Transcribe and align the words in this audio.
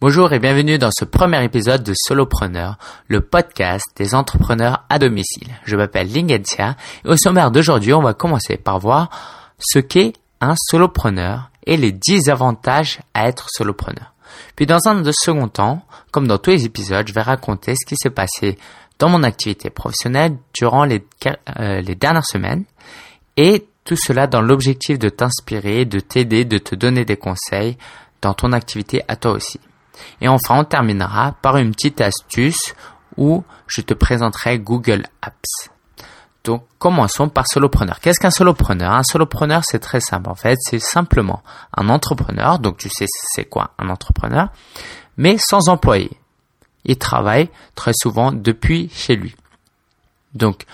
Bonjour 0.00 0.32
et 0.32 0.38
bienvenue 0.38 0.78
dans 0.78 0.92
ce 0.96 1.04
premier 1.04 1.42
épisode 1.42 1.82
de 1.82 1.92
Solopreneur, 1.92 2.78
le 3.08 3.20
podcast 3.20 3.84
des 3.96 4.14
entrepreneurs 4.14 4.84
à 4.88 5.00
domicile. 5.00 5.48
Je 5.64 5.74
m'appelle 5.74 6.06
Lingentia 6.06 6.76
et 7.04 7.08
au 7.08 7.16
sommaire 7.16 7.50
d'aujourd'hui, 7.50 7.92
on 7.92 8.02
va 8.02 8.14
commencer 8.14 8.56
par 8.56 8.78
voir 8.78 9.10
ce 9.58 9.80
qu'est 9.80 10.12
un 10.40 10.54
solopreneur 10.56 11.50
et 11.66 11.76
les 11.76 11.90
10 11.90 12.28
avantages 12.28 13.00
à 13.12 13.26
être 13.26 13.48
solopreneur. 13.50 14.14
Puis 14.54 14.66
dans 14.66 14.86
un 14.86 15.02
second 15.10 15.48
temps, 15.48 15.84
comme 16.12 16.28
dans 16.28 16.38
tous 16.38 16.50
les 16.50 16.64
épisodes, 16.64 17.08
je 17.08 17.12
vais 17.12 17.22
raconter 17.22 17.74
ce 17.74 17.84
qui 17.84 17.96
s'est 17.96 18.08
passé 18.08 18.56
dans 19.00 19.08
mon 19.08 19.24
activité 19.24 19.68
professionnelle 19.68 20.36
durant 20.54 20.88
euh, 20.88 21.80
les 21.80 21.94
dernières 21.96 22.24
semaines 22.24 22.62
et 23.36 23.66
tout 23.82 23.96
cela 23.96 24.28
dans 24.28 24.42
l'objectif 24.42 24.96
de 24.96 25.08
t'inspirer, 25.08 25.86
de 25.86 25.98
t'aider, 25.98 26.44
de 26.44 26.58
te 26.58 26.76
donner 26.76 27.04
des 27.04 27.16
conseils 27.16 27.76
dans 28.22 28.34
ton 28.34 28.52
activité 28.52 29.02
à 29.08 29.16
toi 29.16 29.32
aussi. 29.32 29.58
Et 30.20 30.28
enfin, 30.28 30.58
on 30.58 30.64
terminera 30.64 31.32
par 31.42 31.56
une 31.56 31.72
petite 31.72 32.00
astuce 32.00 32.74
où 33.16 33.44
je 33.66 33.80
te 33.80 33.94
présenterai 33.94 34.58
Google 34.58 35.04
Apps. 35.22 35.70
Donc, 36.44 36.64
commençons 36.78 37.28
par 37.28 37.46
solopreneur. 37.46 38.00
Qu'est-ce 38.00 38.20
qu'un 38.20 38.30
solopreneur? 38.30 38.92
Un 38.92 39.02
solopreneur, 39.02 39.62
c'est 39.64 39.80
très 39.80 40.00
simple. 40.00 40.30
En 40.30 40.34
fait, 40.34 40.56
c'est 40.60 40.78
simplement 40.78 41.42
un 41.76 41.88
entrepreneur. 41.88 42.58
Donc, 42.58 42.78
tu 42.78 42.88
sais, 42.88 43.06
c'est 43.08 43.44
quoi 43.44 43.72
un 43.78 43.90
entrepreneur? 43.90 44.48
Mais 45.16 45.36
sans 45.38 45.68
employé. 45.68 46.10
Il 46.84 46.96
travaille 46.96 47.50
très 47.74 47.92
souvent 47.92 48.32
depuis 48.32 48.88
chez 48.94 49.16
lui. 49.16 49.34
Donc, 50.34 50.64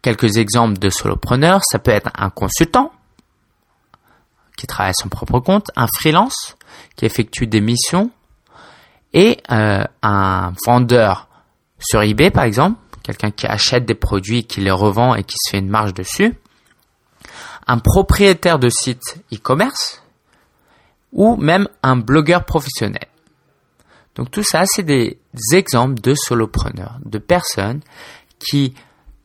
quelques 0.00 0.36
exemples 0.36 0.78
de 0.78 0.88
solopreneurs. 0.90 1.60
Ça 1.64 1.78
peut 1.78 1.90
être 1.90 2.10
un 2.16 2.30
consultant 2.30 2.92
qui 4.56 4.66
travaille 4.66 4.90
à 4.90 4.94
son 4.94 5.08
propre 5.08 5.40
compte, 5.40 5.70
un 5.76 5.86
freelance 5.86 6.56
qui 6.96 7.04
effectue 7.04 7.46
des 7.46 7.60
missions 7.60 8.10
et 9.12 9.38
euh, 9.50 9.84
un 10.02 10.52
vendeur 10.66 11.28
sur 11.78 12.02
eBay 12.02 12.30
par 12.30 12.44
exemple, 12.44 12.78
quelqu'un 13.02 13.30
qui 13.30 13.46
achète 13.46 13.84
des 13.84 13.94
produits, 13.94 14.44
qui 14.44 14.60
les 14.60 14.70
revend 14.70 15.14
et 15.14 15.24
qui 15.24 15.36
se 15.38 15.50
fait 15.50 15.58
une 15.58 15.68
marge 15.68 15.94
dessus, 15.94 16.34
un 17.66 17.78
propriétaire 17.78 18.58
de 18.58 18.68
site 18.68 19.22
e-commerce 19.32 20.02
ou 21.12 21.36
même 21.36 21.68
un 21.82 21.96
blogueur 21.96 22.44
professionnel. 22.44 23.06
Donc 24.14 24.30
tout 24.30 24.42
ça, 24.42 24.64
c'est 24.66 24.82
des 24.82 25.18
exemples 25.52 26.00
de 26.00 26.14
solopreneurs, 26.14 26.98
de 27.04 27.18
personnes 27.18 27.80
qui 28.38 28.74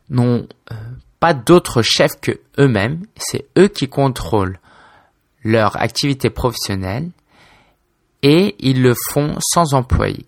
n'ont 0.09 0.47
euh, 0.72 0.75
pas 1.19 1.33
d'autres 1.33 1.81
chefs 1.81 2.19
que 2.22 2.39
eux-mêmes. 2.59 3.02
C'est 3.17 3.47
eux 3.57 3.67
qui 3.67 3.89
contrôlent 3.89 4.59
leur 5.44 5.81
activité 5.81 6.29
professionnelle 6.29 7.09
et 8.23 8.55
ils 8.59 8.81
le 8.81 8.95
font 9.11 9.35
sans 9.39 9.73
employé. 9.73 10.25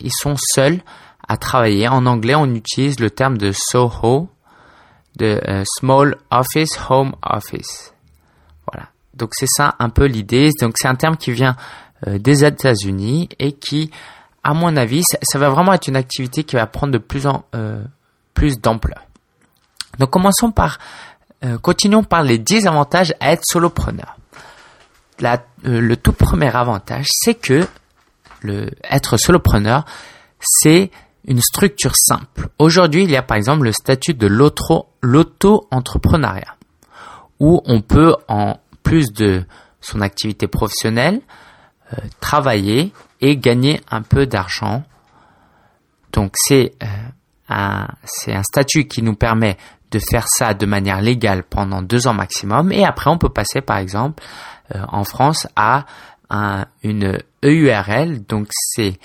Ils 0.00 0.12
sont 0.12 0.36
seuls 0.36 0.80
à 1.26 1.36
travailler. 1.36 1.88
En 1.88 2.06
anglais, 2.06 2.34
on 2.34 2.54
utilise 2.54 3.00
le 3.00 3.10
terme 3.10 3.38
de 3.38 3.52
SOHO, 3.52 4.28
de 5.16 5.40
euh, 5.48 5.64
Small 5.78 6.16
Office 6.30 6.78
Home 6.88 7.14
Office. 7.22 7.92
Voilà. 8.70 8.88
Donc 9.14 9.30
c'est 9.32 9.48
ça 9.48 9.74
un 9.78 9.88
peu 9.88 10.04
l'idée. 10.04 10.50
Donc 10.60 10.74
c'est 10.76 10.88
un 10.88 10.94
terme 10.94 11.16
qui 11.16 11.32
vient 11.32 11.56
euh, 12.06 12.18
des 12.18 12.44
États-Unis 12.44 13.28
et 13.38 13.52
qui, 13.52 13.90
à 14.44 14.54
mon 14.54 14.76
avis, 14.76 15.02
ça, 15.22 15.38
va 15.38 15.48
vraiment 15.48 15.72
être 15.72 15.88
une 15.88 15.96
activité 15.96 16.44
qui 16.44 16.54
va 16.54 16.66
prendre 16.66 16.92
de 16.92 16.98
plus 16.98 17.26
en 17.26 17.44
euh, 17.54 17.82
plus 18.34 18.60
d'ampleur. 18.60 19.02
Donc 19.98 20.10
commençons 20.10 20.52
par, 20.52 20.78
continuons 21.60 22.04
par 22.04 22.22
les 22.22 22.38
10 22.38 22.68
avantages 22.68 23.14
à 23.18 23.32
être 23.32 23.42
solopreneur. 23.44 24.17
Euh, 25.22 25.38
le 25.80 25.96
tout 25.96 26.12
premier 26.12 26.54
avantage, 26.54 27.06
c'est 27.10 27.34
que 27.34 27.66
le, 28.42 28.70
être 28.84 29.16
solopreneur, 29.16 29.84
c'est 30.40 30.92
une 31.26 31.40
structure 31.40 31.96
simple. 31.96 32.50
Aujourd'hui, 32.58 33.02
il 33.04 33.10
y 33.10 33.16
a 33.16 33.22
par 33.22 33.36
exemple 33.36 33.64
le 33.64 33.72
statut 33.72 34.14
de 34.14 34.28
l'auto-entrepreneuriat, 34.28 36.54
où 37.40 37.60
on 37.64 37.80
peut, 37.80 38.14
en 38.28 38.60
plus 38.82 39.12
de 39.12 39.44
son 39.80 40.00
activité 40.00 40.46
professionnelle, 40.46 41.20
euh, 41.92 41.96
travailler 42.20 42.92
et 43.20 43.36
gagner 43.36 43.80
un 43.90 44.02
peu 44.02 44.26
d'argent. 44.26 44.84
Donc 46.12 46.34
c'est 46.36 46.74
euh, 46.82 46.86
un, 47.48 47.88
c'est 48.04 48.34
un 48.34 48.44
statut 48.44 48.86
qui 48.86 49.02
nous 49.02 49.16
permet 49.16 49.56
de 49.90 49.98
faire 49.98 50.28
ça 50.28 50.54
de 50.54 50.66
manière 50.66 51.00
légale 51.00 51.42
pendant 51.42 51.82
deux 51.82 52.06
ans 52.06 52.14
maximum 52.14 52.70
et 52.72 52.84
après 52.84 53.10
on 53.10 53.18
peut 53.18 53.30
passer 53.30 53.62
par 53.62 53.78
exemple 53.78 54.22
en 54.74 55.04
France 55.04 55.46
à 55.56 55.86
une 56.82 57.18
EURL, 57.42 58.24
donc 58.26 58.48
c'est 58.52 58.98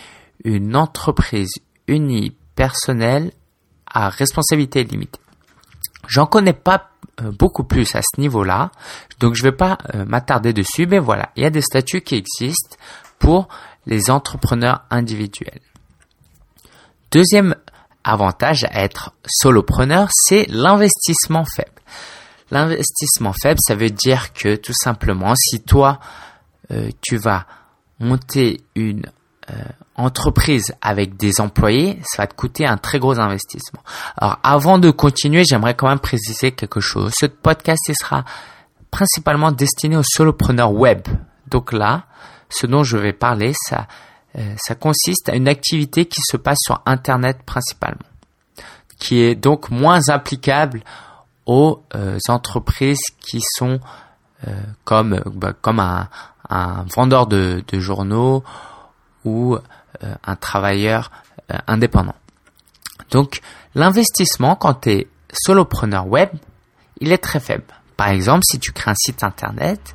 une 0.43 0.75
entreprise 0.75 1.53
unipersonnelle 1.87 3.31
à 3.85 4.09
responsabilité 4.09 4.83
limitée. 4.83 5.19
J'en 6.07 6.25
connais 6.25 6.53
pas 6.53 6.89
euh, 7.21 7.31
beaucoup 7.31 7.63
plus 7.63 7.95
à 7.95 8.01
ce 8.01 8.19
niveau-là, 8.19 8.71
donc 9.19 9.35
je 9.35 9.43
vais 9.43 9.51
pas 9.51 9.77
euh, 9.93 10.05
m'attarder 10.05 10.51
dessus, 10.51 10.85
mais 10.87 10.99
voilà, 10.99 11.29
il 11.35 11.43
y 11.43 11.45
a 11.45 11.49
des 11.49 11.61
statuts 11.61 12.01
qui 12.01 12.15
existent 12.15 12.75
pour 13.19 13.47
les 13.85 14.09
entrepreneurs 14.09 14.81
individuels. 14.89 15.61
Deuxième 17.11 17.55
avantage 18.03 18.65
à 18.65 18.83
être 18.83 19.13
solopreneur, 19.25 20.09
c'est 20.11 20.45
l'investissement 20.49 21.45
faible. 21.45 21.69
L'investissement 22.53 23.33
faible, 23.33 23.59
ça 23.67 23.73
veut 23.73 23.89
dire 23.89 24.31
que 24.31 24.57
tout 24.57 24.75
simplement, 24.75 25.33
si 25.35 25.61
toi, 25.61 25.99
euh, 26.69 26.91
tu 27.01 27.17
vas 27.17 27.47
monter 27.99 28.61
une 28.75 29.07
euh, 29.49 29.55
entreprise 29.95 30.75
avec 30.79 31.17
des 31.17 31.41
employés, 31.41 31.99
ça 32.03 32.21
va 32.21 32.27
te 32.27 32.35
coûter 32.35 32.67
un 32.67 32.77
très 32.77 32.99
gros 32.99 33.19
investissement. 33.19 33.81
Alors, 34.17 34.37
avant 34.43 34.77
de 34.77 34.91
continuer, 34.91 35.43
j'aimerais 35.49 35.73
quand 35.73 35.87
même 35.87 35.97
préciser 35.97 36.51
quelque 36.51 36.79
chose. 36.79 37.11
Ce 37.19 37.25
podcast 37.25 37.81
sera 37.99 38.23
principalement 38.91 39.51
destiné 39.51 39.97
aux 39.97 40.03
solopreneurs 40.03 40.73
web. 40.73 41.01
Donc 41.47 41.73
là, 41.73 42.03
ce 42.49 42.67
dont 42.67 42.83
je 42.83 42.97
vais 42.97 43.13
parler, 43.13 43.53
ça, 43.67 43.87
euh, 44.37 44.53
ça 44.57 44.75
consiste 44.75 45.27
à 45.27 45.35
une 45.35 45.47
activité 45.47 46.05
qui 46.05 46.21
se 46.21 46.37
passe 46.37 46.59
sur 46.61 46.83
Internet 46.85 47.39
principalement, 47.47 48.05
qui 48.99 49.21
est 49.21 49.33
donc 49.33 49.71
moins 49.71 50.01
applicable 50.09 50.83
aux 51.45 51.83
euh, 51.95 52.17
entreprises 52.29 53.01
qui 53.19 53.41
sont 53.41 53.79
euh, 54.47 54.51
comme 54.83 55.21
bah, 55.25 55.53
comme 55.59 55.79
un, 55.79 56.09
un, 56.49 56.85
vendeur 56.95 57.27
de, 57.27 57.63
de, 57.67 57.79
journaux 57.79 58.43
ou 59.25 59.55
euh, 59.55 60.15
un 60.23 60.35
travailleur 60.35 61.11
indépendant. 61.67 62.15
Donc 63.11 63.41
l'investissement 63.75 64.55
quand 64.55 64.81
tu 64.81 64.91
es 64.91 65.07
solopreneur 65.31 66.07
web, 66.07 66.29
il 66.99 67.11
est 67.11 67.17
très 67.17 67.39
faible. 67.39 67.65
Par 67.97 68.07
exemple, 68.09 68.43
si 68.45 68.59
tu 68.59 68.71
crées 68.71 68.91
un 68.91 68.95
site 68.95 69.23
internet, 69.23 69.93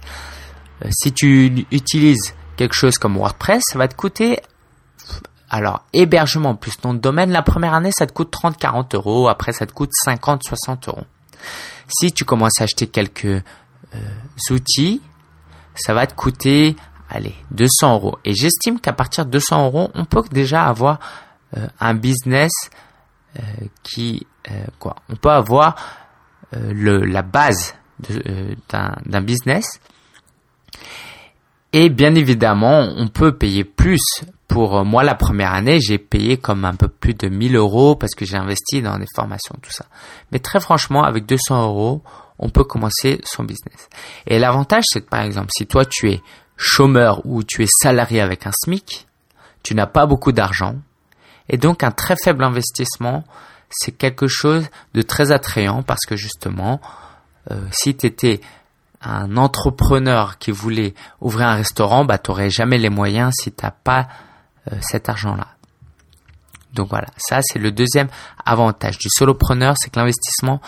si 0.90 1.12
tu 1.12 1.66
utilises 1.72 2.34
quelque 2.56 2.74
chose 2.74 2.98
comme 2.98 3.16
WordPress, 3.16 3.62
ça 3.72 3.78
va 3.78 3.88
te 3.88 3.94
coûter 3.94 4.40
alors, 5.50 5.84
hébergement 5.94 6.54
plus 6.54 6.76
ton 6.76 6.92
domaine, 6.92 7.30
la 7.30 7.42
première 7.42 7.72
année, 7.72 7.90
ça 7.90 8.06
te 8.06 8.12
coûte 8.12 8.30
30-40 8.30 8.94
euros. 8.96 9.28
Après, 9.28 9.52
ça 9.52 9.64
te 9.64 9.72
coûte 9.72 9.92
50-60 10.06 10.88
euros. 10.88 11.04
Si 11.88 12.12
tu 12.12 12.24
commences 12.24 12.60
à 12.60 12.64
acheter 12.64 12.86
quelques 12.86 13.24
euh, 13.24 13.42
outils, 14.50 15.00
ça 15.74 15.94
va 15.94 16.06
te 16.06 16.14
coûter, 16.14 16.76
allez, 17.08 17.34
200 17.52 17.94
euros. 17.94 18.18
Et 18.24 18.34
j'estime 18.34 18.80
qu'à 18.80 18.92
partir 18.92 19.26
de 19.26 19.30
200 19.30 19.66
euros, 19.66 19.90
on 19.94 20.04
peut 20.04 20.22
déjà 20.30 20.66
avoir 20.66 20.98
euh, 21.56 21.66
un 21.80 21.94
business 21.94 22.52
euh, 23.38 23.42
qui, 23.82 24.26
quoi, 24.78 24.96
on 25.08 25.16
peut 25.16 25.30
avoir 25.30 25.76
le, 26.52 27.04
la 27.04 27.20
base 27.20 27.74
d'un 28.70 29.20
business. 29.20 29.80
Et 31.72 31.90
bien 31.90 32.14
évidemment, 32.14 32.88
on 32.96 33.08
peut 33.08 33.36
payer 33.36 33.64
plus 33.64 34.24
pour 34.48 34.78
euh, 34.78 34.84
moi 34.84 35.04
la 35.04 35.14
première 35.14 35.52
année, 35.52 35.78
j'ai 35.80 35.98
payé 35.98 36.38
comme 36.38 36.64
un 36.64 36.74
peu 36.74 36.88
plus 36.88 37.14
de 37.14 37.28
1000 37.28 37.54
euros 37.54 37.94
parce 37.94 38.14
que 38.14 38.24
j'ai 38.24 38.36
investi 38.36 38.82
dans 38.82 38.98
des 38.98 39.06
formations, 39.14 39.54
tout 39.62 39.70
ça. 39.70 39.84
Mais 40.32 40.38
très 40.38 40.58
franchement, 40.58 41.04
avec 41.04 41.26
200 41.26 41.64
euros, 41.64 42.02
on 42.38 42.48
peut 42.48 42.64
commencer 42.64 43.20
son 43.24 43.44
business. 43.44 43.88
Et 44.26 44.38
l'avantage, 44.38 44.84
c'est 44.88 45.02
que 45.02 45.08
par 45.08 45.20
exemple, 45.20 45.50
si 45.56 45.66
toi 45.66 45.84
tu 45.84 46.10
es 46.10 46.22
chômeur 46.56 47.20
ou 47.24 47.44
tu 47.44 47.62
es 47.62 47.68
salarié 47.82 48.20
avec 48.20 48.46
un 48.46 48.52
SMIC, 48.64 49.06
tu 49.62 49.74
n'as 49.74 49.86
pas 49.86 50.06
beaucoup 50.06 50.32
d'argent. 50.32 50.76
Et 51.48 51.58
donc 51.58 51.82
un 51.82 51.90
très 51.90 52.16
faible 52.16 52.42
investissement, 52.42 53.24
c'est 53.70 53.92
quelque 53.92 54.26
chose 54.26 54.68
de 54.94 55.02
très 55.02 55.30
attrayant 55.30 55.82
parce 55.82 56.06
que 56.06 56.16
justement, 56.16 56.80
euh, 57.50 57.60
si 57.70 57.94
tu 57.94 58.06
étais 58.06 58.40
un 59.02 59.36
entrepreneur 59.36 60.38
qui 60.38 60.50
voulait 60.50 60.94
ouvrir 61.20 61.48
un 61.48 61.54
restaurant, 61.54 62.04
bah, 62.04 62.18
tu 62.18 62.30
n'aurais 62.30 62.50
jamais 62.50 62.78
les 62.78 62.88
moyens 62.88 63.32
si 63.34 63.52
tu 63.52 63.64
n'as 63.64 63.70
pas 63.70 64.08
cet 64.80 65.08
argent-là. 65.08 65.48
Donc 66.72 66.88
voilà, 66.90 67.08
ça 67.16 67.40
c'est 67.42 67.58
le 67.58 67.72
deuxième 67.72 68.08
avantage 68.44 68.98
du 68.98 69.08
solopreneur, 69.10 69.74
c'est 69.78 69.90
que 69.90 69.98
l'investissement, 69.98 70.60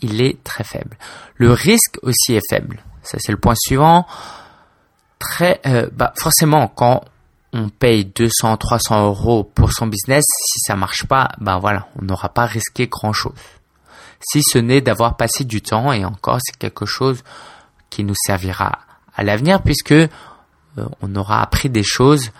il 0.00 0.20
est 0.20 0.42
très 0.44 0.64
faible. 0.64 0.96
Le 1.36 1.52
risque 1.52 1.98
aussi 2.02 2.34
est 2.34 2.48
faible. 2.48 2.82
Ça 3.02 3.18
c'est 3.20 3.32
le 3.32 3.38
point 3.38 3.54
suivant. 3.56 4.06
Très, 5.18 5.60
euh, 5.66 5.88
bah 5.92 6.12
forcément, 6.16 6.68
quand 6.68 7.04
on 7.52 7.70
paye 7.70 8.04
200, 8.04 8.58
300 8.58 9.06
euros 9.06 9.44
pour 9.44 9.72
son 9.72 9.86
business, 9.86 10.24
si 10.24 10.58
ça 10.60 10.76
marche 10.76 11.06
pas, 11.06 11.30
ben 11.40 11.58
voilà, 11.58 11.88
on 11.98 12.04
n'aura 12.04 12.28
pas 12.28 12.44
risqué 12.44 12.86
grand 12.86 13.14
chose. 13.14 13.32
Si 14.20 14.42
ce 14.42 14.58
n'est 14.58 14.82
d'avoir 14.82 15.16
passé 15.16 15.44
du 15.44 15.62
temps, 15.62 15.92
et 15.92 16.04
encore 16.04 16.38
c'est 16.42 16.56
quelque 16.56 16.84
chose 16.84 17.22
qui 17.88 18.04
nous 18.04 18.14
servira 18.26 18.80
à 19.14 19.22
l'avenir 19.22 19.62
puisque 19.62 19.92
euh, 19.92 20.08
on 21.00 21.14
aura 21.14 21.42
appris 21.42 21.70
des 21.70 21.82
choses 21.82 22.26
euh, 22.28 22.30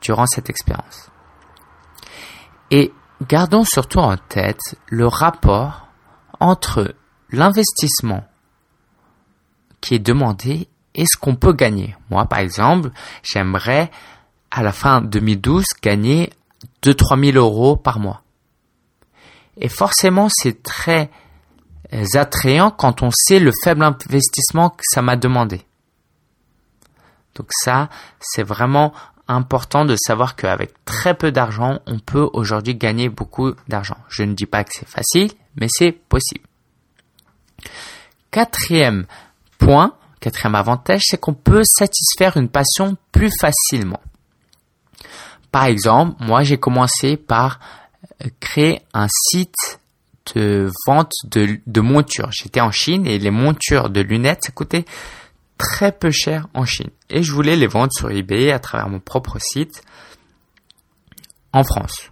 durant 0.00 0.26
cette 0.26 0.50
expérience. 0.50 1.10
Et 2.70 2.92
gardons 3.28 3.64
surtout 3.64 3.98
en 3.98 4.16
tête 4.16 4.76
le 4.88 5.06
rapport 5.06 5.88
entre 6.40 6.94
l'investissement 7.30 8.24
qui 9.80 9.94
est 9.94 10.00
demandé 10.00 10.68
et 10.94 11.04
ce 11.06 11.16
qu'on 11.16 11.36
peut 11.36 11.52
gagner. 11.52 11.96
Moi, 12.10 12.24
par 12.26 12.38
exemple, 12.38 12.90
j'aimerais 13.22 13.90
à 14.50 14.62
la 14.62 14.72
fin 14.72 15.00
2012 15.00 15.64
gagner 15.82 16.32
2-3 16.82 17.32
000 17.32 17.44
euros 17.44 17.76
par 17.76 17.98
mois. 17.98 18.22
Et 19.58 19.68
forcément, 19.68 20.28
c'est 20.30 20.62
très 20.62 21.10
euh, 21.92 22.04
attrayant 22.14 22.70
quand 22.70 23.02
on 23.02 23.10
sait 23.12 23.38
le 23.38 23.52
faible 23.62 23.84
investissement 23.84 24.70
que 24.70 24.82
ça 24.82 25.02
m'a 25.02 25.16
demandé. 25.16 25.62
Donc 27.34 27.48
ça, 27.50 27.88
c'est 28.18 28.42
vraiment 28.42 28.92
important 29.28 29.84
de 29.84 29.96
savoir 29.96 30.36
qu'avec 30.36 30.72
très 30.84 31.14
peu 31.14 31.32
d'argent, 31.32 31.80
on 31.86 31.98
peut 31.98 32.28
aujourd'hui 32.32 32.74
gagner 32.74 33.08
beaucoup 33.08 33.52
d'argent. 33.68 33.96
Je 34.08 34.22
ne 34.22 34.34
dis 34.34 34.46
pas 34.46 34.64
que 34.64 34.70
c'est 34.72 34.88
facile, 34.88 35.32
mais 35.56 35.66
c'est 35.68 35.92
possible. 35.92 36.44
Quatrième 38.30 39.06
point, 39.58 39.94
quatrième 40.20 40.54
avantage, 40.54 41.02
c'est 41.06 41.18
qu'on 41.18 41.34
peut 41.34 41.62
satisfaire 41.64 42.36
une 42.36 42.48
passion 42.48 42.96
plus 43.12 43.30
facilement. 43.40 44.00
Par 45.50 45.64
exemple, 45.64 46.22
moi 46.22 46.42
j'ai 46.42 46.58
commencé 46.58 47.16
par 47.16 47.60
euh, 48.24 48.28
créer 48.40 48.82
un 48.92 49.06
site 49.08 49.80
de 50.34 50.70
vente 50.86 51.12
de, 51.24 51.60
de 51.66 51.80
montures. 51.80 52.30
J'étais 52.32 52.60
en 52.60 52.70
Chine 52.70 53.06
et 53.06 53.18
les 53.18 53.30
montures 53.30 53.90
de 53.90 54.00
lunettes, 54.00 54.44
ça 54.44 54.52
coûtait 54.52 54.84
très 55.58 55.92
peu 55.92 56.10
cher 56.10 56.48
en 56.54 56.64
Chine. 56.64 56.90
Et 57.10 57.22
je 57.22 57.32
voulais 57.32 57.56
les 57.56 57.66
vendre 57.66 57.92
sur 57.92 58.10
eBay 58.10 58.52
à 58.52 58.58
travers 58.58 58.88
mon 58.88 59.00
propre 59.00 59.38
site 59.40 59.82
en 61.52 61.64
France. 61.64 62.10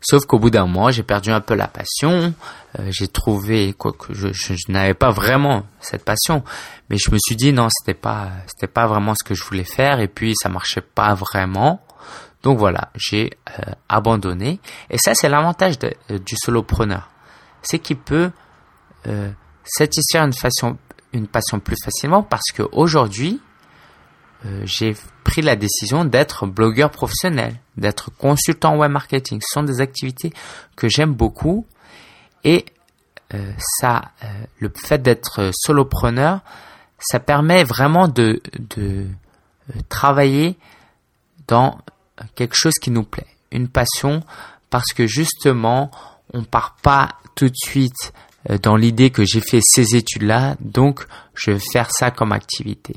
Sauf 0.00 0.26
qu'au 0.26 0.40
bout 0.40 0.50
d'un 0.50 0.66
mois, 0.66 0.90
j'ai 0.90 1.04
perdu 1.04 1.30
un 1.30 1.40
peu 1.40 1.54
la 1.54 1.68
passion. 1.68 2.34
Euh, 2.78 2.88
j'ai 2.90 3.06
trouvé 3.06 3.72
quoi 3.72 3.92
que 3.92 4.12
je, 4.12 4.54
n'avais 4.68 4.94
pas 4.94 5.10
vraiment 5.10 5.64
cette 5.80 6.04
passion, 6.04 6.42
mais 6.90 6.96
je 6.98 7.10
me 7.12 7.18
suis 7.24 7.36
dit 7.36 7.52
non, 7.52 7.68
c'était 7.70 7.98
pas 7.98 8.30
pas 8.74 8.86
vraiment 8.86 9.14
ce 9.14 9.22
que 9.24 9.34
je 9.34 9.44
voulais 9.44 9.64
faire 9.64 10.00
et 10.00 10.08
puis 10.08 10.34
ça 10.34 10.48
marchait 10.48 10.80
pas 10.80 11.14
vraiment. 11.14 11.80
Donc 12.42 12.58
voilà, 12.58 12.90
j'ai 12.96 13.30
euh, 13.60 13.72
abandonné. 13.88 14.58
Et 14.90 14.98
ça, 14.98 15.14
c'est 15.14 15.28
l'avantage 15.28 15.76
euh, 15.84 16.18
du 16.18 16.34
solopreneur, 16.36 17.08
c'est 17.62 17.78
qu'il 17.78 17.98
peut 17.98 18.30
satisfaire 19.64 20.24
une 20.24 20.32
façon 20.32 20.76
une 21.12 21.26
passion 21.26 21.60
plus 21.60 21.76
facilement 21.82 22.22
parce 22.22 22.50
que 22.54 22.62
aujourd'hui, 22.72 23.40
euh, 24.44 24.62
j'ai 24.64 24.96
pris 25.24 25.42
la 25.42 25.56
décision 25.56 26.04
d'être 26.04 26.46
blogueur 26.46 26.90
professionnel, 26.90 27.56
d'être 27.76 28.10
consultant 28.16 28.76
web 28.76 28.90
marketing. 28.90 29.40
Ce 29.40 29.54
sont 29.54 29.62
des 29.62 29.80
activités 29.80 30.32
que 30.76 30.88
j'aime 30.88 31.14
beaucoup 31.14 31.66
et 32.44 32.64
euh, 33.34 33.52
ça, 33.80 34.12
euh, 34.24 34.26
le 34.58 34.72
fait 34.74 34.98
d'être 35.00 35.50
solopreneur, 35.54 36.40
ça 36.98 37.20
permet 37.20 37.64
vraiment 37.64 38.08
de, 38.08 38.42
de 38.76 39.06
travailler 39.88 40.58
dans 41.46 41.78
quelque 42.34 42.54
chose 42.54 42.74
qui 42.80 42.90
nous 42.90 43.04
plaît, 43.04 43.26
une 43.50 43.68
passion, 43.68 44.22
parce 44.70 44.92
que 44.92 45.06
justement, 45.06 45.90
on 46.32 46.44
part 46.44 46.76
pas 46.82 47.16
tout 47.34 47.48
de 47.48 47.56
suite 47.56 48.12
dans 48.62 48.76
l'idée 48.76 49.10
que 49.10 49.24
j'ai 49.24 49.40
fait 49.40 49.60
ces 49.62 49.96
études-là, 49.96 50.56
donc 50.60 51.06
je 51.34 51.52
vais 51.52 51.58
faire 51.58 51.90
ça 51.90 52.10
comme 52.10 52.32
activité. 52.32 52.96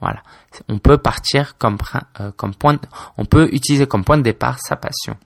Voilà. 0.00 0.22
On 0.68 0.78
peut 0.78 0.98
partir 0.98 1.56
comme, 1.58 1.78
euh, 2.20 2.30
comme 2.36 2.54
point, 2.54 2.78
on 3.16 3.24
peut 3.24 3.48
utiliser 3.52 3.86
comme 3.86 4.04
point 4.04 4.18
de 4.18 4.22
départ 4.22 4.58
sa 4.60 4.76
passion. 4.76 5.16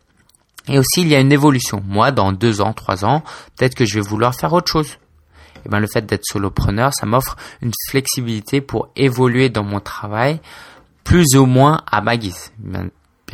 Et 0.69 0.79
aussi, 0.79 1.03
il 1.03 1.09
y 1.09 1.15
a 1.15 1.21
une 1.21 1.33
évolution. 1.33 1.83
Moi, 1.87 2.13
dans 2.13 2.33
deux 2.33 2.61
ans, 2.61 2.73
trois 2.73 3.05
ans, 3.05 3.23
peut-être 3.57 3.75
que 3.75 3.85
je 3.85 3.95
vais 3.95 4.01
vouloir 4.07 4.35
faire 4.35 4.53
autre 4.53 4.71
chose. 4.71 4.99
Et 5.65 5.69
ben, 5.69 5.81
le 5.81 5.87
fait 5.87 6.07
d'être 6.07 6.25
solopreneur, 6.25 6.93
ça 6.95 7.07
m'offre 7.07 7.37
une 7.61 7.73
flexibilité 7.89 8.61
pour 8.61 8.89
évoluer 8.97 9.49
dans 9.49 9.65
mon 9.65 9.81
travail, 9.81 10.41
plus 11.05 11.37
ou 11.37 11.47
moins 11.47 11.83
à 11.91 12.01
ma 12.01 12.17
guise. 12.17 12.53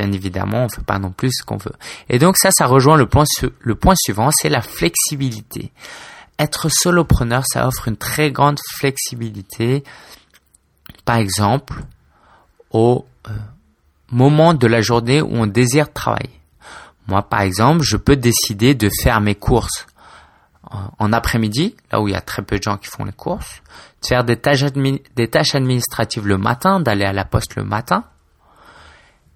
Évidemment, 0.05 0.65
on 0.65 0.69
fait 0.69 0.83
pas 0.83 0.99
non 0.99 1.11
plus 1.11 1.31
ce 1.31 1.43
qu'on 1.43 1.57
veut. 1.57 1.73
Et 2.09 2.19
donc 2.19 2.37
ça, 2.37 2.49
ça 2.51 2.65
rejoint 2.65 2.97
le 2.97 3.05
point, 3.07 3.95
suivant, 3.95 4.29
c'est 4.31 4.49
la 4.49 4.61
flexibilité. 4.61 5.71
Être 6.39 6.69
solopreneur, 6.69 7.43
ça 7.45 7.67
offre 7.67 7.87
une 7.87 7.97
très 7.97 8.31
grande 8.31 8.59
flexibilité. 8.77 9.83
Par 11.05 11.17
exemple, 11.17 11.83
au 12.71 13.05
euh, 13.27 13.31
moment 14.11 14.53
de 14.53 14.67
la 14.67 14.81
journée 14.81 15.21
où 15.21 15.29
on 15.31 15.47
désire 15.47 15.91
travailler. 15.91 16.39
Moi, 17.07 17.21
par 17.23 17.41
exemple, 17.41 17.83
je 17.83 17.97
peux 17.97 18.15
décider 18.15 18.75
de 18.75 18.89
faire 19.01 19.21
mes 19.21 19.35
courses 19.35 19.87
en 20.99 21.13
après-midi, 21.13 21.75
là 21.91 22.01
où 22.01 22.07
il 22.07 22.11
y 22.11 22.15
a 22.15 22.21
très 22.21 22.41
peu 22.41 22.57
de 22.57 22.63
gens 22.63 22.77
qui 22.77 22.87
font 22.87 23.05
les 23.05 23.13
courses, 23.13 23.61
de 24.01 24.07
faire 24.07 24.25
des 24.25 24.37
tâches 24.37 24.63
administratives 25.55 26.27
le 26.27 26.37
matin, 26.37 26.79
d'aller 26.81 27.05
à 27.05 27.13
la 27.13 27.23
poste 27.23 27.55
le 27.55 27.63
matin, 27.63 28.03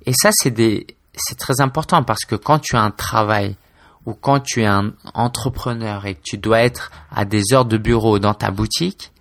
et 0.06 0.14
ça, 0.14 0.30
c'est 0.34 0.52
des, 0.52 0.88
c'est 1.16 1.38
très 1.38 1.62
important 1.62 2.04
parce 2.04 2.26
que 2.26 2.36
quand 2.36 2.60
tu 2.60 2.76
as 2.76 2.82
un 2.82 2.92
travail 2.92 3.56
ou 4.06 4.14
quand 4.14 4.40
tu 4.40 4.62
es 4.62 4.66
un 4.66 4.94
entrepreneur 5.14 6.06
et 6.06 6.16
que 6.16 6.22
tu 6.24 6.38
dois 6.38 6.62
être 6.62 6.92
à 7.12 7.26
des 7.26 7.54
heures 7.54 7.66
de 7.66 7.78
bureau 7.78 8.20
dans 8.20 8.34
ta 8.34 8.50
boutique, 8.52 9.12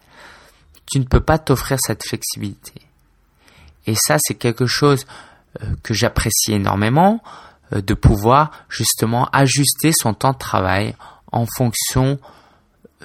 tu 0.91 0.99
ne 0.99 1.05
peux 1.05 1.21
pas 1.21 1.38
t'offrir 1.38 1.79
cette 1.81 2.05
flexibilité. 2.05 2.75
Et 3.87 3.94
ça, 3.94 4.17
c'est 4.19 4.35
quelque 4.35 4.67
chose 4.67 5.06
euh, 5.62 5.75
que 5.82 5.94
j'apprécie 5.94 6.53
énormément, 6.53 7.23
euh, 7.73 7.81
de 7.81 7.94
pouvoir 7.94 8.50
justement 8.69 9.29
ajuster 9.32 9.93
son 9.93 10.15
temps 10.15 10.32
de 10.32 10.38
travail 10.38 10.97
en 11.32 11.47
fonction 11.47 12.19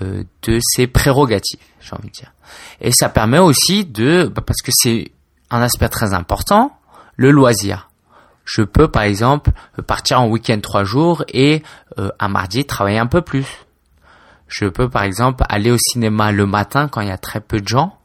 euh, 0.02 0.24
de 0.44 0.60
ses 0.62 0.88
prérogatives, 0.88 1.60
j'ai 1.80 1.96
envie 1.96 2.08
de 2.08 2.14
dire. 2.14 2.34
Et 2.82 2.92
ça 2.92 3.10
permet 3.10 3.40
aussi 3.40 3.86
de, 3.86 4.32
bah, 4.34 4.42
parce 4.46 4.62
que 4.62 4.72
c'est 4.74 5.12
un 5.50 5.62
aspect 5.62 5.90
très 5.90 6.14
important, 6.14 6.78
le 7.16 7.32
loisir. 7.32 7.90
Je 8.44 8.62
peux 8.62 8.88
par 8.88 9.04
exemple 9.04 9.52
partir 9.88 10.22
en 10.22 10.28
week-end 10.28 10.60
trois 10.62 10.84
jours 10.84 11.24
et 11.30 11.64
euh, 11.98 12.12
un 12.20 12.28
mardi 12.28 12.66
travailler 12.66 13.00
un 13.00 13.08
peu 13.08 13.22
plus. 13.22 13.48
Je 14.48 14.66
peux 14.66 14.90
par 14.90 15.04
exemple 15.04 15.44
aller 15.50 15.72
au 15.72 15.78
cinéma 15.78 16.32
le 16.32 16.46
matin 16.46 16.88
quand 16.88 17.02
il 17.02 17.08
y 17.08 17.12
a 17.12 17.18
très 17.18 17.42
peu 17.42 17.60
de 17.60 17.68
gens 17.68 17.98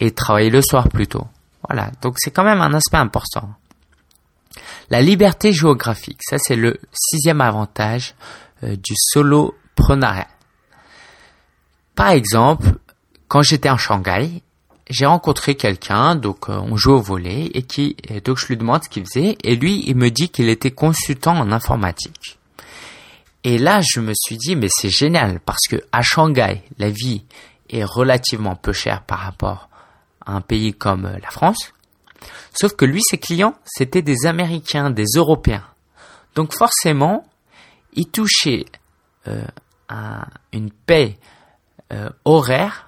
et 0.00 0.10
travailler 0.12 0.50
le 0.50 0.62
soir 0.62 0.88
plutôt. 0.88 1.26
Voilà, 1.68 1.90
donc 2.00 2.14
c'est 2.18 2.30
quand 2.30 2.44
même 2.44 2.60
un 2.60 2.72
aspect 2.72 2.96
important. 2.96 3.50
La 4.88 5.02
liberté 5.02 5.52
géographique, 5.52 6.20
ça 6.22 6.38
c'est 6.38 6.56
le 6.56 6.78
sixième 6.92 7.40
avantage 7.40 8.14
euh, 8.62 8.76
du 8.76 8.94
soloprenariat. 8.96 10.28
Par 11.94 12.10
exemple, 12.10 12.68
quand 13.28 13.42
j'étais 13.42 13.70
en 13.70 13.76
Shanghai, 13.76 14.42
j'ai 14.88 15.06
rencontré 15.06 15.56
quelqu'un, 15.56 16.14
donc 16.14 16.48
euh, 16.48 16.58
on 16.58 16.76
joue 16.76 16.92
au 16.92 17.00
volet, 17.00 17.50
et 17.54 17.62
qui, 17.62 17.96
donc 18.24 18.38
je 18.38 18.46
lui 18.46 18.56
demande 18.56 18.84
ce 18.84 18.88
qu'il 18.88 19.04
faisait, 19.04 19.36
et 19.42 19.56
lui, 19.56 19.82
il 19.86 19.96
me 19.96 20.10
dit 20.10 20.28
qu'il 20.28 20.48
était 20.48 20.70
consultant 20.70 21.36
en 21.36 21.50
informatique. 21.50 22.38
Et 23.42 23.58
là, 23.58 23.80
je 23.80 24.00
me 24.00 24.12
suis 24.14 24.36
dit, 24.36 24.56
mais 24.56 24.68
c'est 24.70 24.90
génial, 24.90 25.40
parce 25.40 25.66
que 25.68 25.76
à 25.92 26.02
Shanghai, 26.02 26.62
la 26.78 26.90
vie 26.90 27.24
est 27.68 27.84
relativement 27.84 28.54
peu 28.54 28.72
chère 28.72 29.02
par 29.02 29.20
rapport 29.20 29.68
à 30.24 30.32
un 30.32 30.40
pays 30.40 30.72
comme 30.72 31.06
euh, 31.06 31.18
la 31.20 31.30
France. 31.30 31.72
Sauf 32.52 32.74
que 32.74 32.84
lui, 32.84 33.02
ses 33.02 33.18
clients, 33.18 33.54
c'était 33.64 34.02
des 34.02 34.26
Américains, 34.26 34.90
des 34.90 35.04
Européens. 35.16 35.64
Donc 36.34 36.52
forcément, 36.54 37.26
il 37.92 38.08
touchait 38.08 38.64
euh, 39.28 39.44
une 40.52 40.70
paie 40.70 41.18
horaire 42.24 42.85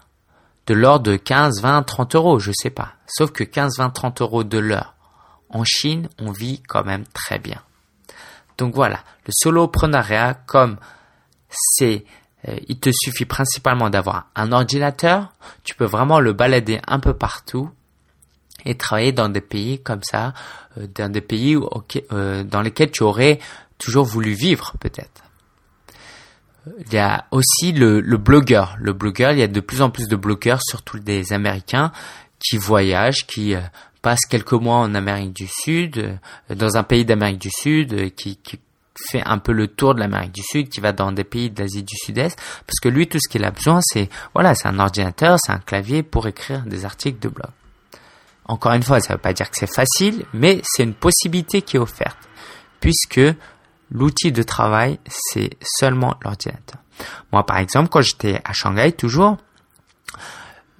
de 0.68 0.74
l'ordre 0.74 1.10
de 1.10 1.16
15, 1.16 1.62
20, 1.62 1.82
30 1.82 2.14
euros, 2.14 2.38
je 2.38 2.52
sais 2.54 2.70
pas. 2.70 2.92
Sauf 3.06 3.32
que 3.32 3.42
15, 3.42 3.78
20, 3.78 3.90
30 3.90 4.20
euros 4.20 4.44
de 4.44 4.58
l'heure. 4.58 4.94
En 5.48 5.64
Chine, 5.64 6.10
on 6.18 6.30
vit 6.30 6.62
quand 6.68 6.84
même 6.84 7.04
très 7.14 7.38
bien. 7.38 7.62
Donc 8.58 8.74
voilà, 8.74 9.00
le 9.26 9.32
soloprenariat, 9.32 10.34
comme 10.34 10.76
c'est, 11.48 12.04
euh, 12.46 12.56
il 12.68 12.78
te 12.78 12.90
suffit 12.92 13.24
principalement 13.24 13.88
d'avoir 13.88 14.26
un 14.36 14.52
ordinateur, 14.52 15.32
tu 15.64 15.74
peux 15.74 15.86
vraiment 15.86 16.20
le 16.20 16.34
balader 16.34 16.80
un 16.86 17.00
peu 17.00 17.14
partout 17.14 17.70
et 18.66 18.76
travailler 18.76 19.12
dans 19.12 19.30
des 19.30 19.40
pays 19.40 19.82
comme 19.82 20.02
ça, 20.02 20.34
euh, 20.76 20.86
dans 20.94 21.10
des 21.10 21.22
pays 21.22 21.56
euh, 22.12 22.44
dans 22.44 22.60
lesquels 22.60 22.90
tu 22.90 23.04
aurais 23.04 23.38
toujours 23.78 24.04
voulu 24.04 24.32
vivre 24.32 24.74
peut-être 24.80 25.22
il 26.86 26.92
y 26.92 26.98
a 26.98 27.26
aussi 27.30 27.72
le, 27.72 28.00
le, 28.00 28.16
blogueur. 28.16 28.76
Le 28.80 28.92
blogueur, 28.92 29.32
il 29.32 29.38
y 29.38 29.42
a 29.42 29.48
de 29.48 29.60
plus 29.60 29.82
en 29.82 29.90
plus 29.90 30.08
de 30.08 30.16
blogueurs, 30.16 30.60
surtout 30.62 30.98
des 30.98 31.32
Américains, 31.32 31.92
qui 32.38 32.56
voyagent, 32.56 33.26
qui 33.26 33.54
euh, 33.54 33.60
passe 34.02 34.20
quelques 34.28 34.52
mois 34.52 34.76
en 34.76 34.94
Amérique 34.94 35.32
du 35.32 35.46
Sud, 35.48 35.98
euh, 35.98 36.54
dans 36.54 36.76
un 36.76 36.82
pays 36.82 37.04
d'Amérique 37.04 37.40
du 37.40 37.50
Sud, 37.50 37.92
euh, 37.92 38.08
qui, 38.10 38.36
qui 38.36 38.58
fait 39.10 39.22
un 39.24 39.38
peu 39.38 39.52
le 39.52 39.68
tour 39.68 39.94
de 39.94 40.00
l'Amérique 40.00 40.32
du 40.32 40.42
Sud, 40.42 40.68
qui 40.68 40.80
va 40.80 40.92
dans 40.92 41.12
des 41.12 41.24
pays 41.24 41.50
d'Asie 41.50 41.82
du 41.82 41.96
Sud-Est, 41.96 42.36
parce 42.66 42.80
que 42.82 42.88
lui, 42.88 43.06
tout 43.06 43.18
ce 43.20 43.28
qu'il 43.28 43.44
a 43.44 43.50
besoin, 43.50 43.80
c'est, 43.82 44.08
voilà, 44.34 44.54
c'est 44.54 44.68
un 44.68 44.78
ordinateur, 44.78 45.38
c'est 45.40 45.52
un 45.52 45.58
clavier 45.58 46.02
pour 46.02 46.26
écrire 46.26 46.62
des 46.62 46.84
articles 46.84 47.20
de 47.20 47.28
blog. 47.28 47.50
Encore 48.46 48.72
une 48.72 48.82
fois, 48.82 49.00
ça 49.00 49.12
ne 49.12 49.18
veut 49.18 49.22
pas 49.22 49.32
dire 49.32 49.50
que 49.50 49.56
c'est 49.56 49.72
facile, 49.72 50.24
mais 50.32 50.60
c'est 50.64 50.82
une 50.82 50.94
possibilité 50.94 51.62
qui 51.62 51.76
est 51.76 51.80
offerte, 51.80 52.18
puisque 52.80 53.20
l'outil 53.90 54.32
de 54.32 54.42
travail, 54.42 54.98
c'est 55.06 55.50
seulement 55.62 56.16
l'ordinateur. 56.22 56.80
Moi, 57.32 57.44
par 57.46 57.58
exemple, 57.58 57.88
quand 57.88 58.00
j'étais 58.00 58.40
à 58.44 58.52
Shanghai, 58.52 58.92
toujours, 58.92 59.36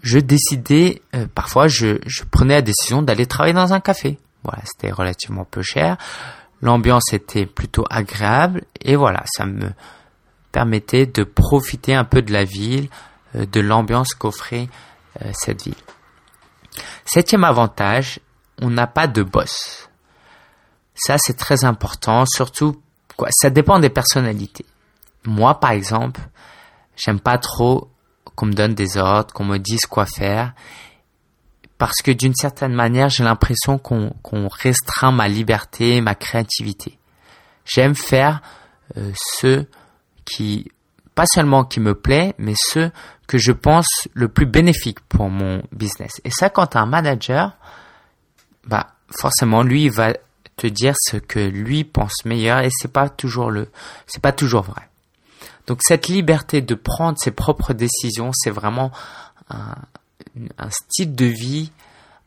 je 0.03 0.19
décidais, 0.19 1.03
euh, 1.15 1.27
parfois, 1.35 1.69
je, 1.69 1.99
prenais 2.31 2.55
la 2.55 2.63
décision 2.63 3.03
d'aller 3.03 3.27
travailler 3.27 3.55
dans 3.55 3.73
un 3.73 3.81
café. 3.81 4.19
Voilà, 4.45 4.63
c'était 4.65 4.93
relativement 4.93 5.45
peu 5.45 5.63
cher. 5.63 5.97
L'ambiance 6.61 7.13
était 7.13 7.47
plutôt 7.47 7.85
agréable 7.89 8.65
et 8.81 8.97
voilà, 8.97 9.23
ça 9.27 9.47
me 9.47 9.71
permettait 10.51 11.07
de 11.07 11.23
profiter 11.23 11.95
un 11.95 12.05
peu 12.05 12.23
de 12.23 12.33
la 12.33 12.45
ville, 12.45 12.89
euh, 13.37 13.47
de 13.47 13.61
l'ambiance 13.61 14.15
qu'offrait 14.15 14.69
euh, 15.23 15.31
cette 15.33 15.65
ville. 15.65 15.75
Septième 17.05 17.45
avantage, 17.45 18.21
on 18.61 18.71
n'a 18.71 18.87
pas 18.87 19.07
de 19.07 19.23
boss. 19.23 19.89
Ça, 20.95 21.17
c'est 21.19 21.37
très 21.37 21.65
important, 21.65 22.25
surtout, 22.27 22.81
quoi, 23.19 23.29
ça 23.33 23.51
dépend 23.51 23.79
des 23.81 23.91
personnalités. 23.91 24.65
Moi, 25.27 25.61
par 25.61 25.73
exemple, 25.73 26.21
j'aime 26.97 27.21
pas 27.21 27.37
trop 27.37 27.91
qu'on 28.35 28.47
me 28.47 28.53
donne 28.53 28.75
des 28.75 28.97
ordres, 28.97 29.35
qu'on 29.35 29.45
me 29.45 29.59
dise 29.59 29.85
quoi 29.87 30.07
faire, 30.07 30.55
parce 31.77 32.01
que 32.03 32.13
d'une 32.13 32.35
certaine 32.35 32.73
manière, 32.73 33.11
j'ai 33.11 33.25
l'impression 33.25 33.79
qu'on 33.79 34.49
restreint 34.49 35.13
ma 35.13 35.29
liberté, 35.29 36.01
ma 36.01 36.15
créativité. 36.15 36.99
J'aime 37.65 37.95
faire 37.95 38.41
euh, 38.97 39.13
ce 39.15 39.65
qui, 40.25 40.71
pas 41.15 41.27
seulement 41.27 41.65
qui 41.65 41.81
me 41.81 41.95
plaît, 41.95 42.35
mais 42.39 42.55
ce 42.57 42.91
que 43.27 43.39
je 43.39 43.53
pense 43.53 44.09
le 44.15 44.29
plus 44.29 44.47
bénéfique 44.47 45.01
pour 45.01 45.29
mon 45.29 45.63
business. 45.73 46.21
Et 46.25 46.31
ça, 46.31 46.49
quand 46.49 46.77
un 46.77 46.87
manager, 46.87 47.57
bah 48.65 48.95
forcément, 49.11 49.63
lui, 49.63 49.85
il 49.85 49.91
va 49.91 50.15
te 50.59 50.67
dire 50.67 50.95
ce 50.99 51.17
que 51.17 51.39
lui 51.39 51.85
pense 51.85 52.25
meilleur, 52.27 52.59
et 52.59 52.69
c'est 52.71 52.93
pas 52.93 53.09
toujours 53.09 53.51
le, 53.51 53.71
c'est 54.07 54.21
pas 54.21 54.33
toujours 54.33 54.63
vrai. 54.63 54.83
Donc 55.67 55.81
cette 55.83 56.09
liberté 56.09 56.61
de 56.61 56.75
prendre 56.75 57.17
ses 57.19 57.31
propres 57.31 57.73
décisions, 57.73 58.33
c'est 58.35 58.51
vraiment 58.51 58.91
un, 59.49 59.75
style 60.71 61.15
de 61.15 61.27
vie, 61.27 61.73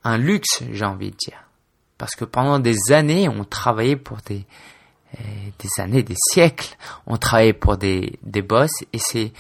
un 0.04 0.18
luxe, 0.18 0.64
j'ai 0.72 0.86
envie 0.86 1.12
de 1.12 1.18
dire. 1.18 1.44
Parce 1.98 2.16
que 2.16 2.26
pendant 2.26 2.60
des 2.60 2.92
années, 2.92 3.30
on 3.30 3.44
travaillait 3.44 3.96
pour 3.96 4.18
des, 4.26 4.46
eh, 5.16 5.54
des 5.60 5.82
années, 5.82 6.04
des 6.04 6.18
siècles, 6.32 6.76
on 7.06 7.18
travaillait 7.18 7.54
pour 7.54 7.78
des, 7.78 8.18
des 8.24 8.42
boss 8.42 8.72
et 8.94 9.00
c'est 9.00 9.34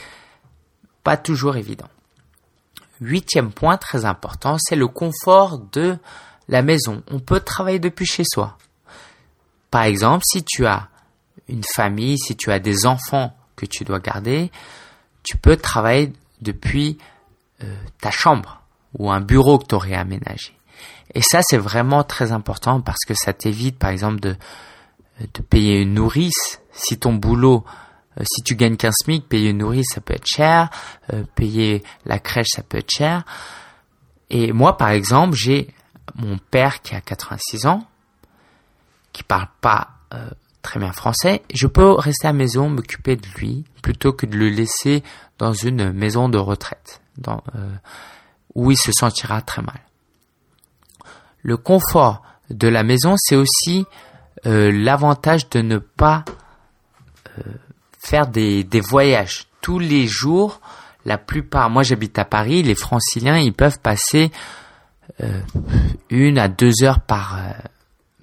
pas 1.03 1.17
toujours 1.17 1.55
évident. 1.55 1.89
Huitième 2.99 3.51
point 3.51 3.77
très 3.77 4.05
important, 4.05 4.57
c'est 4.59 4.75
le 4.75 4.87
confort 4.87 5.59
de 5.71 5.97
la 6.49 6.61
maison. 6.61 7.01
On 7.09 7.19
peut 7.19 7.39
travailler 7.39 7.79
depuis 7.79 8.05
chez 8.05 8.23
soi. 8.25 8.57
Par 9.71 9.83
exemple, 9.83 10.23
si 10.29 10.43
tu 10.43 10.65
as 10.65 10.89
une 11.47 11.63
famille, 11.63 12.17
si 12.19 12.35
tu 12.35 12.51
as 12.51 12.59
des 12.59 12.85
enfants 12.85 13.35
que 13.55 13.65
tu 13.65 13.83
dois 13.83 13.99
garder, 13.99 14.51
tu 15.23 15.37
peux 15.37 15.55
travailler 15.55 16.13
depuis 16.41 16.97
euh, 17.63 17.75
ta 17.99 18.11
chambre 18.11 18.61
ou 18.97 19.11
un 19.11 19.21
bureau 19.21 19.57
que 19.57 19.67
tu 19.67 19.75
aurais 19.75 19.95
aménagé. 19.95 20.53
Et 21.13 21.21
ça, 21.21 21.41
c'est 21.43 21.57
vraiment 21.57 22.03
très 22.03 22.31
important 22.31 22.81
parce 22.81 23.03
que 23.07 23.13
ça 23.13 23.33
t'évite, 23.33 23.77
par 23.77 23.89
exemple, 23.89 24.19
de, 24.19 24.35
payer 25.49 25.81
une 25.81 25.93
nourrice. 25.93 26.61
Si 26.71 26.97
ton 26.97 27.13
boulot, 27.13 27.63
euh, 28.19 28.23
si 28.25 28.43
tu 28.43 28.55
gagnes 28.55 28.77
qu'un 28.77 28.91
SMIC, 28.91 29.27
payer 29.27 29.49
une 29.49 29.59
nourrice, 29.59 29.87
ça 29.93 30.01
peut 30.01 30.13
être 30.13 30.27
cher. 30.27 30.69
Euh, 31.13 31.23
payer 31.35 31.83
la 32.05 32.19
crèche, 32.19 32.49
ça 32.55 32.63
peut 32.63 32.77
être 32.77 32.91
cher. 32.91 33.23
Et 34.29 34.53
moi, 34.53 34.77
par 34.77 34.89
exemple, 34.89 35.35
j'ai 35.35 35.73
mon 36.15 36.37
père 36.37 36.81
qui 36.81 36.95
a 36.95 37.01
86 37.01 37.65
ans, 37.67 37.85
qui 39.13 39.23
parle 39.23 39.47
pas 39.61 40.01
très 40.61 40.79
bien 40.79 40.91
français, 40.91 41.41
je 41.53 41.67
peux 41.67 41.91
rester 41.91 42.27
à 42.27 42.31
la 42.31 42.37
maison, 42.37 42.69
m'occuper 42.69 43.15
de 43.15 43.27
lui, 43.37 43.65
plutôt 43.81 44.13
que 44.13 44.25
de 44.25 44.37
le 44.37 44.49
laisser 44.49 45.03
dans 45.37 45.53
une 45.53 45.91
maison 45.91 46.29
de 46.29 46.37
retraite, 46.37 47.01
dans, 47.17 47.43
euh, 47.55 47.73
où 48.55 48.71
il 48.71 48.77
se 48.77 48.91
sentira 48.91 49.41
très 49.41 49.61
mal. 49.61 49.79
Le 51.41 51.57
confort 51.57 52.21
de 52.49 52.67
la 52.67 52.83
maison, 52.83 53.15
c'est 53.17 53.35
aussi 53.35 53.85
euh, 54.45 54.71
l'avantage 54.71 55.49
de 55.49 55.61
ne 55.61 55.77
pas 55.79 56.23
euh, 57.37 57.41
faire 57.99 58.27
des, 58.27 58.63
des 58.63 58.81
voyages 58.81 59.47
tous 59.61 59.79
les 59.79 60.07
jours. 60.07 60.61
La 61.05 61.17
plupart, 61.17 61.69
moi 61.69 61.81
j'habite 61.81 62.19
à 62.19 62.25
Paris, 62.25 62.61
les 62.61 62.75
franciliens, 62.75 63.37
ils 63.37 63.53
peuvent 63.53 63.79
passer 63.79 64.31
une 66.09 66.39
à 66.39 66.47
deux 66.47 66.83
heures 66.83 67.01
par, 67.01 67.37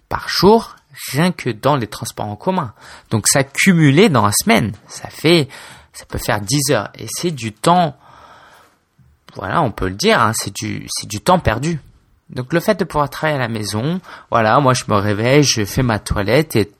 par 0.08 0.26
jour 0.28 0.77
rien 1.12 1.32
que 1.32 1.50
dans 1.50 1.76
les 1.76 1.86
transports 1.86 2.26
en 2.26 2.36
commun. 2.36 2.72
Donc 3.10 3.26
ça 3.28 3.44
cumulé 3.44 4.08
dans 4.08 4.26
la 4.26 4.32
semaine, 4.32 4.72
ça 4.86 5.08
fait, 5.08 5.48
ça 5.92 6.04
peut 6.06 6.18
faire 6.18 6.40
10 6.40 6.70
heures 6.70 6.90
et 6.94 7.06
c'est 7.08 7.30
du 7.30 7.52
temps, 7.52 7.96
voilà, 9.34 9.62
on 9.62 9.70
peut 9.70 9.88
le 9.88 9.94
dire, 9.94 10.20
hein, 10.20 10.32
c'est 10.34 10.54
du, 10.54 10.86
c'est 10.90 11.08
du 11.08 11.20
temps 11.20 11.38
perdu. 11.38 11.80
Donc 12.30 12.52
le 12.52 12.60
fait 12.60 12.78
de 12.78 12.84
pouvoir 12.84 13.08
travailler 13.08 13.38
à 13.38 13.40
la 13.40 13.48
maison, 13.48 14.00
voilà, 14.30 14.60
moi 14.60 14.74
je 14.74 14.84
me 14.88 14.96
réveille, 14.96 15.42
je 15.42 15.64
fais 15.64 15.82
ma 15.82 15.98
toilette 15.98 16.56
et, 16.56 16.70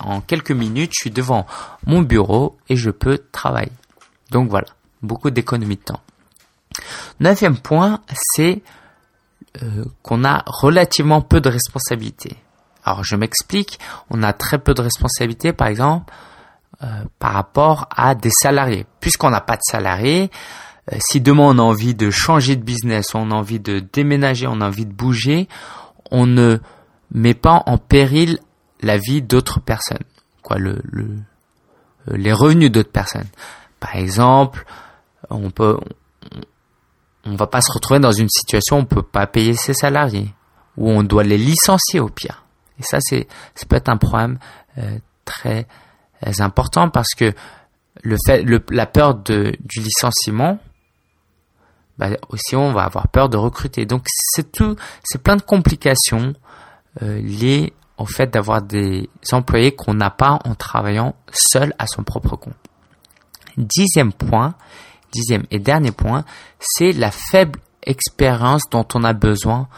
en 0.00 0.20
quelques 0.20 0.50
minutes 0.50 0.92
je 0.94 1.02
suis 1.02 1.10
devant 1.10 1.46
mon 1.86 2.02
bureau 2.02 2.58
et 2.68 2.76
je 2.76 2.90
peux 2.90 3.18
travailler. 3.32 3.72
Donc 4.30 4.50
voilà, 4.50 4.68
beaucoup 5.02 5.30
d'économie 5.30 5.76
de 5.76 5.82
temps. 5.82 6.00
Neuvième 7.18 7.56
point, 7.56 8.00
c'est 8.12 8.62
euh, 9.62 9.84
qu'on 10.02 10.24
a 10.24 10.44
relativement 10.46 11.22
peu 11.22 11.40
de 11.40 11.48
responsabilités. 11.48 12.36
Alors 12.84 13.04
je 13.04 13.16
m'explique, 13.16 13.78
on 14.10 14.22
a 14.22 14.32
très 14.32 14.58
peu 14.58 14.74
de 14.74 14.82
responsabilités 14.82 15.52
par 15.52 15.68
exemple 15.68 16.12
euh, 16.82 17.04
par 17.18 17.32
rapport 17.32 17.88
à 17.94 18.14
des 18.14 18.30
salariés. 18.30 18.86
Puisqu'on 19.00 19.30
n'a 19.30 19.42
pas 19.42 19.56
de 19.56 19.62
salariés, 19.62 20.30
euh, 20.92 20.96
si 20.98 21.20
demain 21.20 21.42
on 21.42 21.58
a 21.58 21.62
envie 21.62 21.94
de 21.94 22.10
changer 22.10 22.56
de 22.56 22.62
business, 22.62 23.14
on 23.14 23.30
a 23.30 23.34
envie 23.34 23.60
de 23.60 23.80
déménager, 23.80 24.46
on 24.46 24.60
a 24.60 24.66
envie 24.66 24.86
de 24.86 24.92
bouger, 24.92 25.46
on 26.10 26.26
ne 26.26 26.58
met 27.12 27.34
pas 27.34 27.62
en 27.66 27.76
péril 27.76 28.38
la 28.80 28.96
vie 28.96 29.20
d'autres 29.20 29.60
personnes, 29.60 30.04
quoi, 30.42 30.56
le, 30.56 30.80
le 30.84 31.04
euh, 32.08 32.16
les 32.16 32.32
revenus 32.32 32.70
d'autres 32.70 32.92
personnes. 32.92 33.28
Par 33.78 33.96
exemple, 33.96 34.64
on 35.28 35.50
peut, 35.50 35.76
on, 37.26 37.30
on 37.32 37.36
va 37.36 37.46
pas 37.46 37.60
se 37.60 37.72
retrouver 37.72 38.00
dans 38.00 38.12
une 38.12 38.30
situation 38.30 38.76
où 38.76 38.80
on 38.80 38.84
peut 38.84 39.02
pas 39.02 39.26
payer 39.26 39.54
ses 39.54 39.74
salariés, 39.74 40.32
où 40.76 40.88
on 40.88 41.02
doit 41.02 41.24
les 41.24 41.36
licencier 41.36 42.00
au 42.00 42.08
pire. 42.08 42.44
Et 42.80 42.82
ça, 42.82 42.98
c'est, 43.00 43.28
ça 43.54 43.66
peut 43.66 43.76
être 43.76 43.90
un 43.90 43.98
problème 43.98 44.38
euh, 44.78 44.98
très 45.24 45.66
euh, 46.26 46.32
important 46.40 46.88
parce 46.88 47.14
que 47.16 47.32
le 48.02 48.16
fait, 48.26 48.42
le, 48.42 48.64
la 48.70 48.86
peur 48.86 49.14
de, 49.14 49.54
du 49.60 49.80
licenciement, 49.80 50.58
bah, 51.98 52.08
aussi 52.30 52.56
on 52.56 52.72
va 52.72 52.84
avoir 52.84 53.08
peur 53.08 53.28
de 53.28 53.36
recruter. 53.36 53.84
Donc 53.84 54.06
c'est 54.08 54.50
tout, 54.50 54.74
c'est 55.04 55.22
plein 55.22 55.36
de 55.36 55.42
complications 55.42 56.32
euh, 57.02 57.20
liées 57.20 57.74
au 57.98 58.06
fait 58.06 58.32
d'avoir 58.32 58.62
des 58.62 59.10
employés 59.32 59.72
qu'on 59.72 59.92
n'a 59.92 60.10
pas 60.10 60.38
en 60.44 60.54
travaillant 60.54 61.14
seul 61.30 61.74
à 61.78 61.86
son 61.86 62.02
propre 62.02 62.36
compte. 62.36 62.54
Dixième 63.58 64.14
point, 64.14 64.54
dixième 65.12 65.44
et 65.50 65.58
dernier 65.58 65.92
point, 65.92 66.24
c'est 66.58 66.92
la 66.92 67.10
faible 67.10 67.60
expérience 67.82 68.62
dont 68.70 68.86
on 68.94 69.04
a 69.04 69.12
besoin 69.12 69.68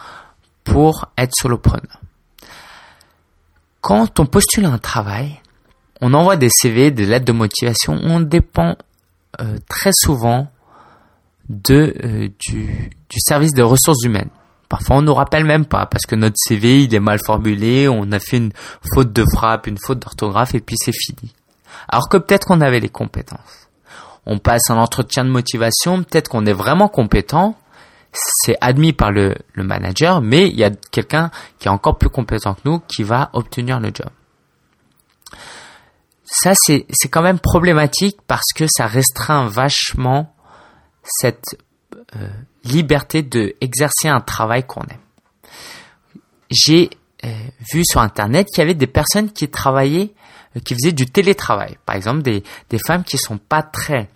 pour 0.63 1.09
être 1.17 1.33
solopreneur. 1.35 2.02
Quand 3.83 4.21
on 4.21 4.25
postule 4.25 4.63
un 4.63 4.77
travail, 4.77 5.41
on 5.99 6.13
envoie 6.13 6.37
des 6.37 6.47
CV, 6.49 6.89
des 6.89 7.05
lettres 7.05 7.25
de 7.25 7.33
motivation, 7.33 7.99
on 8.01 8.21
dépend 8.21 8.77
euh, 9.41 9.57
très 9.67 9.91
souvent 9.91 10.47
de, 11.49 11.93
euh, 12.01 12.29
du, 12.39 12.95
service 13.17 13.51
de 13.51 13.61
ressources 13.61 14.05
humaines. 14.05 14.29
Parfois, 14.69 14.95
on 14.95 15.01
ne 15.01 15.07
nous 15.07 15.13
rappelle 15.13 15.43
même 15.43 15.65
pas 15.65 15.85
parce 15.85 16.05
que 16.05 16.15
notre 16.15 16.37
CV, 16.37 16.83
il 16.83 16.95
est 16.95 17.01
mal 17.01 17.19
formulé, 17.25 17.89
on 17.89 18.09
a 18.13 18.19
fait 18.19 18.37
une 18.37 18.53
faute 18.93 19.11
de 19.11 19.25
frappe, 19.33 19.67
une 19.67 19.77
faute 19.77 19.99
d'orthographe 19.99 20.55
et 20.55 20.61
puis 20.61 20.77
c'est 20.79 20.95
fini. 20.95 21.33
Alors 21.89 22.07
que 22.07 22.15
peut-être 22.15 22.47
qu'on 22.47 22.61
avait 22.61 22.79
les 22.79 22.87
compétences. 22.87 23.67
On 24.25 24.39
passe 24.39 24.69
un 24.69 24.77
entretien 24.77 25.25
de 25.25 25.29
motivation, 25.29 26.03
peut-être 26.03 26.29
qu'on 26.29 26.45
est 26.45 26.53
vraiment 26.53 26.87
compétent, 26.87 27.57
c'est 28.13 28.55
admis 28.61 28.93
par 28.93 29.11
le, 29.11 29.35
le, 29.53 29.63
manager, 29.63 30.21
mais 30.21 30.47
il 30.47 30.55
y 30.55 30.63
a 30.63 30.69
quelqu'un 30.69 31.31
qui 31.59 31.67
est 31.67 31.71
encore 31.71 31.97
plus 31.97 32.09
compétent 32.09 32.53
que 32.53 32.61
nous 32.65 32.79
qui 32.79 33.03
va 33.03 33.29
obtenir 33.33 33.79
le 33.79 33.91
job. 33.93 34.09
Ça, 36.25 36.53
c'est, 36.55 36.85
quand 37.09 37.21
même 37.21 37.39
problématique 37.39 38.17
parce 38.27 38.53
que 38.55 38.65
ça 38.67 38.87
restreint 38.87 39.47
vachement 39.47 40.35
cette 41.03 41.57
euh, 42.15 42.27
liberté 42.63 43.21
de 43.21 43.55
exercer 43.61 44.07
un 44.07 44.21
travail 44.21 44.63
qu'on 44.65 44.81
aime. 44.81 44.97
j'ai 46.49 46.89
vu 47.73 47.83
sur 47.85 48.01
internet 48.01 48.47
qu'il 48.47 48.57
y 48.59 48.61
avait 48.61 48.73
des 48.73 48.87
personnes 48.87 49.31
qui 49.31 49.47
travaillaient, 49.49 50.13
qui 50.65 50.73
faisaient 50.73 50.91
du 50.91 51.05
télétravail. 51.05 51.77
Par 51.85 51.95
exemple, 51.95 52.21
des, 52.21 52.43
des 52.69 52.79
femmes 52.85 53.05
qui 53.05 53.17
sont 53.17 53.37
pas 53.37 53.63
très, 53.63 54.09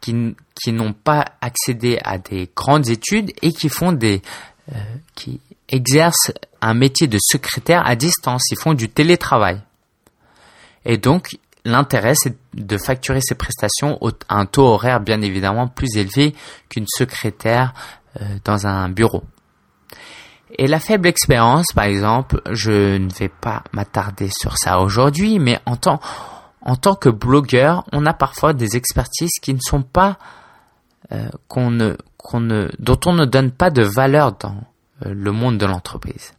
qui, 0.00 0.34
qui 0.54 0.72
n'ont 0.72 0.92
pas 0.92 1.24
accédé 1.40 1.98
à 2.04 2.18
des 2.18 2.50
grandes 2.54 2.88
études 2.88 3.32
et 3.42 3.52
qui 3.52 3.68
font 3.68 3.92
des, 3.92 4.22
qui 5.14 5.40
exercent 5.68 6.32
un 6.60 6.74
métier 6.74 7.06
de 7.06 7.18
secrétaire 7.20 7.86
à 7.86 7.96
distance. 7.96 8.50
Ils 8.50 8.58
font 8.58 8.74
du 8.74 8.88
télétravail. 8.88 9.60
Et 10.84 10.96
donc, 10.96 11.36
l'intérêt, 11.64 12.14
c'est 12.14 12.36
de 12.54 12.78
facturer 12.78 13.20
ces 13.20 13.34
prestations 13.34 13.98
à 14.28 14.36
un 14.36 14.46
taux 14.46 14.66
horaire 14.66 15.00
bien 15.00 15.20
évidemment 15.20 15.68
plus 15.68 15.96
élevé 15.96 16.34
qu'une 16.68 16.86
secrétaire 16.88 17.74
euh, 18.20 18.24
dans 18.44 18.66
un 18.66 18.88
bureau. 18.88 19.22
Et 20.56 20.66
la 20.66 20.80
faible 20.80 21.08
expérience, 21.08 21.66
par 21.74 21.84
exemple, 21.84 22.40
je 22.50 22.96
ne 22.96 23.12
vais 23.12 23.28
pas 23.28 23.62
m'attarder 23.72 24.30
sur 24.30 24.56
ça 24.56 24.80
aujourd'hui, 24.80 25.38
mais 25.38 25.60
en 25.66 25.76
tant, 25.76 26.00
en 26.68 26.76
tant 26.76 26.94
que 26.94 27.08
blogueur, 27.08 27.84
on 27.92 28.04
a 28.04 28.12
parfois 28.12 28.52
des 28.52 28.76
expertises 28.76 29.30
qui 29.40 29.54
ne 29.54 29.60
sont 29.60 29.82
pas, 29.82 30.18
euh, 31.12 31.30
qu'on 31.48 31.70
ne, 31.70 31.96
qu'on 32.18 32.40
ne, 32.40 32.70
dont 32.78 33.00
on 33.06 33.14
ne 33.14 33.24
donne 33.24 33.50
pas 33.50 33.70
de 33.70 33.82
valeur 33.82 34.32
dans 34.32 34.56
euh, 35.06 35.14
le 35.14 35.32
monde 35.32 35.56
de 35.56 35.64
l'entreprise. 35.64 36.34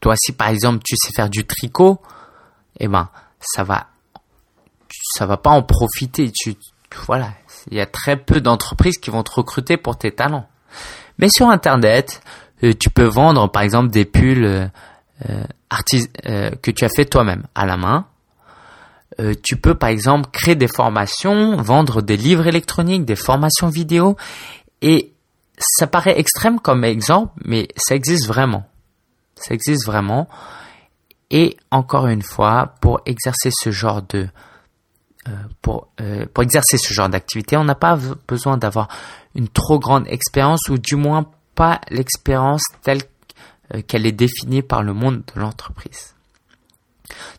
Toi, 0.00 0.14
si 0.16 0.30
par 0.30 0.48
exemple 0.48 0.84
tu 0.84 0.94
sais 0.96 1.10
faire 1.12 1.28
du 1.28 1.44
tricot, 1.44 2.00
eh 2.78 2.86
ben, 2.86 3.08
ça 3.40 3.64
va 3.64 3.88
ça 5.12 5.26
va 5.26 5.36
pas 5.36 5.50
en 5.50 5.62
profiter. 5.62 6.30
Tu, 6.30 6.54
voilà, 7.06 7.32
il 7.70 7.76
y 7.76 7.80
a 7.80 7.86
très 7.86 8.16
peu 8.16 8.40
d'entreprises 8.40 8.98
qui 8.98 9.10
vont 9.10 9.24
te 9.24 9.32
recruter 9.32 9.76
pour 9.76 9.98
tes 9.98 10.12
talents. 10.12 10.46
Mais 11.18 11.28
sur 11.28 11.48
Internet, 11.48 12.22
euh, 12.62 12.72
tu 12.78 12.88
peux 12.88 13.04
vendre 13.04 13.50
par 13.50 13.62
exemple 13.62 13.90
des 13.90 14.04
pulls 14.04 14.44
euh, 14.44 14.68
euh, 15.28 16.50
que 16.62 16.70
tu 16.70 16.84
as 16.84 16.88
fait 16.88 17.04
toi-même 17.04 17.48
à 17.56 17.66
la 17.66 17.76
main. 17.76 18.06
Tu 19.42 19.56
peux 19.56 19.74
par 19.74 19.90
exemple 19.90 20.28
créer 20.32 20.56
des 20.56 20.68
formations, 20.68 21.56
vendre 21.56 22.02
des 22.02 22.16
livres 22.16 22.46
électroniques, 22.46 23.04
des 23.04 23.16
formations 23.16 23.68
vidéo. 23.68 24.16
Et 24.82 25.12
ça 25.58 25.86
paraît 25.86 26.18
extrême 26.18 26.58
comme 26.58 26.84
exemple, 26.84 27.32
mais 27.44 27.68
ça 27.76 27.94
existe 27.94 28.26
vraiment. 28.26 28.64
Ça 29.36 29.54
existe 29.54 29.86
vraiment. 29.86 30.28
Et 31.30 31.56
encore 31.70 32.06
une 32.06 32.22
fois, 32.22 32.74
pour 32.80 33.00
exercer 33.06 33.50
ce 33.52 33.70
genre 33.70 34.02
de 34.02 34.28
euh, 35.26 35.32
pour, 35.62 35.88
euh, 36.02 36.26
pour 36.34 36.44
exercer 36.44 36.76
ce 36.76 36.92
genre 36.92 37.08
d'activité, 37.08 37.56
on 37.56 37.64
n'a 37.64 37.74
pas 37.74 37.98
besoin 38.28 38.58
d'avoir 38.58 38.88
une 39.34 39.48
trop 39.48 39.78
grande 39.78 40.06
expérience 40.08 40.68
ou 40.68 40.76
du 40.76 40.96
moins 40.96 41.26
pas 41.54 41.80
l'expérience 41.88 42.62
telle 42.82 43.00
euh, 43.74 43.80
qu'elle 43.80 44.04
est 44.04 44.12
définie 44.12 44.60
par 44.60 44.82
le 44.82 44.92
monde 44.92 45.22
de 45.34 45.40
l'entreprise. 45.40 46.13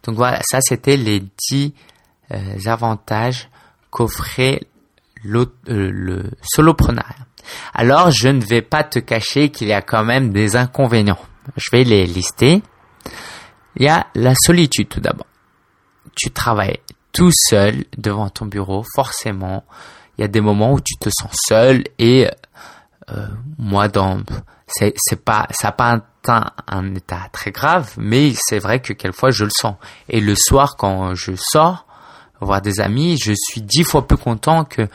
Donc 0.04 0.16
voilà, 0.16 0.42
ça 0.44 0.60
c'était 0.62 0.98
les 0.98 1.24
10 1.50 1.74
avantages 2.66 3.50
qu'offrait 3.90 4.62
le 5.24 6.32
soloprenariat. 6.44 7.26
Alors 7.74 8.12
je 8.12 8.28
ne 8.30 8.42
vais 8.42 8.62
pas 8.62 8.84
te 8.84 9.00
cacher 9.00 9.50
qu'il 9.50 9.68
y 9.68 9.74
a 9.74 9.82
quand 9.82 10.04
même 10.04 10.32
des 10.32 10.56
inconvénients. 10.56 11.20
Je 11.56 11.70
vais 11.72 11.84
les 11.84 12.06
lister. 12.06 12.62
Il 13.76 13.84
y 13.84 13.90
a 13.90 14.08
la 14.16 14.34
solitude 14.36 14.90
tout 14.90 15.02
d'abord. 15.02 15.28
Tu 16.16 16.32
travailles 16.32 16.80
tout 17.12 17.32
seul 17.32 17.86
devant 17.98 18.30
ton 18.30 18.46
bureau, 18.46 18.84
forcément, 18.96 19.64
il 20.18 20.22
y 20.22 20.24
a 20.24 20.28
des 20.28 20.42
moments 20.42 20.74
où 20.74 20.80
tu 20.80 20.96
te 20.98 21.10
sens 21.10 21.32
seul 21.48 21.84
et 22.00 22.30
euh, 23.12 23.28
moi 23.58 23.88
dans 23.88 24.20
c'est 24.68 24.94
c'est 24.98 25.24
pas 25.24 25.48
ça 25.52 25.68
n'a 25.68 25.72
pas 25.74 25.92
atteint 25.92 26.52
un 26.68 26.96
état 26.96 27.30
très 27.32 27.52
grave, 27.52 27.94
mais 27.98 28.34
c'est 28.36 28.60
vrai 28.60 28.82
que 28.82 28.94
quelquefois 28.94 29.32
je 29.32 29.44
le 29.44 29.52
sens. 29.52 29.76
Et 30.10 30.22
le 30.22 30.36
soir 30.36 30.76
quand 30.78 31.16
je 31.16 31.34
sors 31.36 31.86
voir 32.42 32.62
des 32.62 32.80
amis, 32.80 33.18
je 33.18 33.34
suis 33.36 33.62
dix 33.62 33.84
fois 33.84 34.08
plus 34.08 34.18
content 34.18 34.66
que 34.66 34.88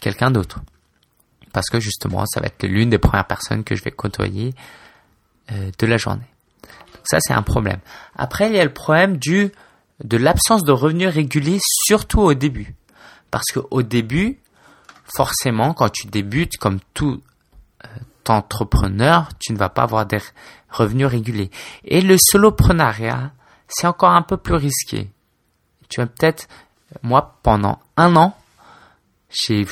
quelqu'un 0.00 0.30
d'autre 0.30 0.60
parce 1.52 1.70
que 1.70 1.80
justement 1.80 2.24
ça 2.26 2.40
va 2.40 2.46
être 2.46 2.64
l'une 2.64 2.90
des 2.90 2.98
premières 2.98 3.26
personnes 3.26 3.64
que 3.64 3.74
je 3.74 3.82
vais 3.82 3.90
côtoyer 3.90 4.54
euh, 5.52 5.70
de 5.78 5.86
la 5.86 5.96
journée. 5.96 6.28
Donc 6.62 7.02
ça 7.04 7.18
c'est 7.20 7.34
un 7.34 7.42
problème. 7.42 7.80
Après 8.16 8.48
il 8.48 8.54
y 8.54 8.60
a 8.60 8.64
le 8.64 8.72
problème 8.72 9.16
du 9.16 9.52
de 10.04 10.16
l'absence 10.16 10.62
de 10.64 10.72
revenus 10.72 11.08
réguliers, 11.08 11.58
surtout 11.62 12.20
au 12.20 12.34
début. 12.34 12.74
Parce 13.30 13.46
qu'au 13.46 13.82
début, 13.82 14.38
forcément, 15.04 15.74
quand 15.74 15.90
tu 15.90 16.06
débutes, 16.06 16.56
comme 16.56 16.78
tout 16.94 17.20
entrepreneur, 18.30 19.28
tu 19.38 19.52
ne 19.52 19.58
vas 19.58 19.68
pas 19.68 19.82
avoir 19.82 20.06
des 20.06 20.20
revenus 20.70 21.06
réguliers. 21.06 21.50
Et 21.84 22.00
le 22.00 22.16
soloprenariat, 22.18 23.32
c'est 23.68 23.86
encore 23.86 24.10
un 24.10 24.22
peu 24.22 24.36
plus 24.36 24.54
risqué. 24.54 25.10
Tu 25.88 26.00
vas 26.00 26.06
peut-être, 26.06 26.48
moi, 27.02 27.38
pendant 27.42 27.80
un 27.96 28.16
an, 28.16 28.36
j'ai, 29.30 29.66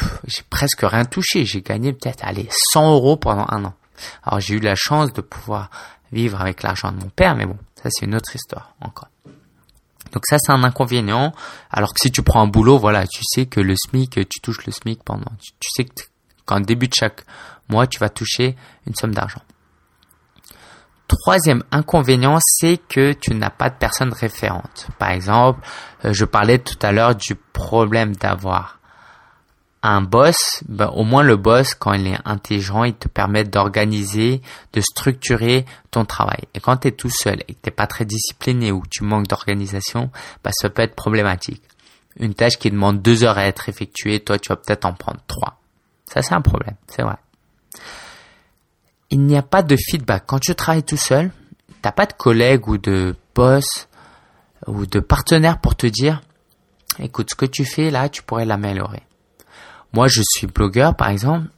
presque 0.50 0.82
rien 0.82 1.04
touché. 1.04 1.44
J'ai 1.44 1.62
gagné 1.62 1.92
peut-être, 1.92 2.24
allez, 2.24 2.48
100 2.72 2.92
euros 2.92 3.16
pendant 3.16 3.46
un 3.48 3.64
an. 3.64 3.74
Alors 4.22 4.40
j'ai 4.40 4.54
eu 4.54 4.60
la 4.60 4.74
chance 4.74 5.12
de 5.12 5.22
pouvoir 5.22 5.70
vivre 6.12 6.40
avec 6.40 6.62
l'argent 6.62 6.92
de 6.92 6.98
mon 6.98 7.08
père, 7.08 7.34
mais 7.34 7.46
bon, 7.46 7.56
ça 7.74 7.88
c'est 7.90 8.04
une 8.04 8.14
autre 8.14 8.34
histoire 8.34 8.74
encore. 8.80 9.08
Donc 10.12 10.22
ça, 10.28 10.38
c'est 10.38 10.52
un 10.52 10.62
inconvénient. 10.64 11.34
Alors 11.70 11.92
que 11.92 12.00
si 12.00 12.10
tu 12.10 12.22
prends 12.22 12.42
un 12.42 12.46
boulot, 12.46 12.78
voilà, 12.78 13.06
tu 13.06 13.20
sais 13.22 13.46
que 13.46 13.60
le 13.60 13.74
SMIC, 13.76 14.28
tu 14.28 14.40
touches 14.40 14.64
le 14.64 14.72
SMIC 14.72 15.02
pendant, 15.02 15.30
tu, 15.40 15.68
sais 15.74 15.84
que 15.84 15.92
quand 16.44 16.60
début 16.60 16.88
de 16.88 16.94
chaque 16.94 17.24
mois, 17.68 17.86
tu 17.86 17.98
vas 17.98 18.08
toucher 18.08 18.56
une 18.86 18.94
somme 18.94 19.14
d'argent. 19.14 19.42
Troisième 21.08 21.62
inconvénient, 21.70 22.38
c'est 22.40 22.78
que 22.88 23.12
tu 23.12 23.34
n'as 23.34 23.50
pas 23.50 23.70
de 23.70 23.76
personne 23.76 24.12
référente. 24.12 24.88
Par 24.98 25.10
exemple, 25.10 25.60
euh, 26.04 26.12
je 26.12 26.24
parlais 26.24 26.58
tout 26.58 26.78
à 26.82 26.90
l'heure 26.90 27.14
du 27.14 27.36
problème 27.52 28.16
d'avoir 28.16 28.80
un 29.82 30.00
boss, 30.00 30.64
ben, 30.68 30.88
au 30.88 31.04
moins 31.04 31.22
le 31.22 31.36
boss, 31.36 31.74
quand 31.74 31.92
il 31.92 32.08
est 32.08 32.18
intelligent, 32.24 32.82
il 32.82 32.94
te 32.94 33.06
permet 33.06 33.44
d'organiser, 33.44 34.42
de 34.72 34.80
structurer 34.80 35.64
ton 35.92 36.04
travail. 36.04 36.40
Et 36.54 36.60
quand 36.60 36.78
tu 36.78 36.88
es 36.88 36.92
tout 36.92 37.10
seul 37.10 37.40
et 37.46 37.54
que 37.54 37.60
tu 37.62 37.70
pas 37.70 37.86
très 37.86 38.04
discipliné 38.04 38.72
ou 38.72 38.80
que 38.80 38.88
tu 38.90 39.04
manques 39.04 39.28
d'organisation, 39.28 40.10
ben, 40.42 40.50
ça 40.52 40.70
peut 40.70 40.82
être 40.82 40.96
problématique. 40.96 41.62
Une 42.18 42.34
tâche 42.34 42.58
qui 42.58 42.70
demande 42.70 43.00
deux 43.00 43.22
heures 43.22 43.38
à 43.38 43.46
être 43.46 43.68
effectuée, 43.68 44.20
toi 44.20 44.38
tu 44.38 44.48
vas 44.48 44.56
peut-être 44.56 44.86
en 44.86 44.94
prendre 44.94 45.20
trois. 45.28 45.60
Ça 46.06 46.22
c'est 46.22 46.34
un 46.34 46.40
problème, 46.40 46.74
c'est 46.88 47.02
vrai. 47.02 47.16
Il 49.10 49.22
n'y 49.22 49.36
a 49.36 49.42
pas 49.42 49.62
de 49.62 49.76
feedback. 49.76 50.24
Quand 50.26 50.38
tu 50.38 50.54
travailles 50.54 50.82
tout 50.82 50.96
seul, 50.96 51.30
t'as 51.82 51.92
pas 51.92 52.06
de 52.06 52.12
collègue 52.12 52.68
ou 52.68 52.78
de 52.78 53.14
boss 53.34 53.88
ou 54.66 54.86
de 54.86 55.00
partenaire 55.00 55.60
pour 55.60 55.76
te 55.76 55.86
dire, 55.86 56.22
écoute, 56.98 57.30
ce 57.30 57.34
que 57.36 57.46
tu 57.46 57.64
fais 57.64 57.90
là, 57.90 58.08
tu 58.08 58.22
pourrais 58.22 58.44
l'améliorer. 58.44 59.02
Moi, 59.92 60.08
je 60.08 60.22
suis 60.24 60.46
blogueur, 60.46 60.96
par 60.96 61.08
exemple, 61.08 61.48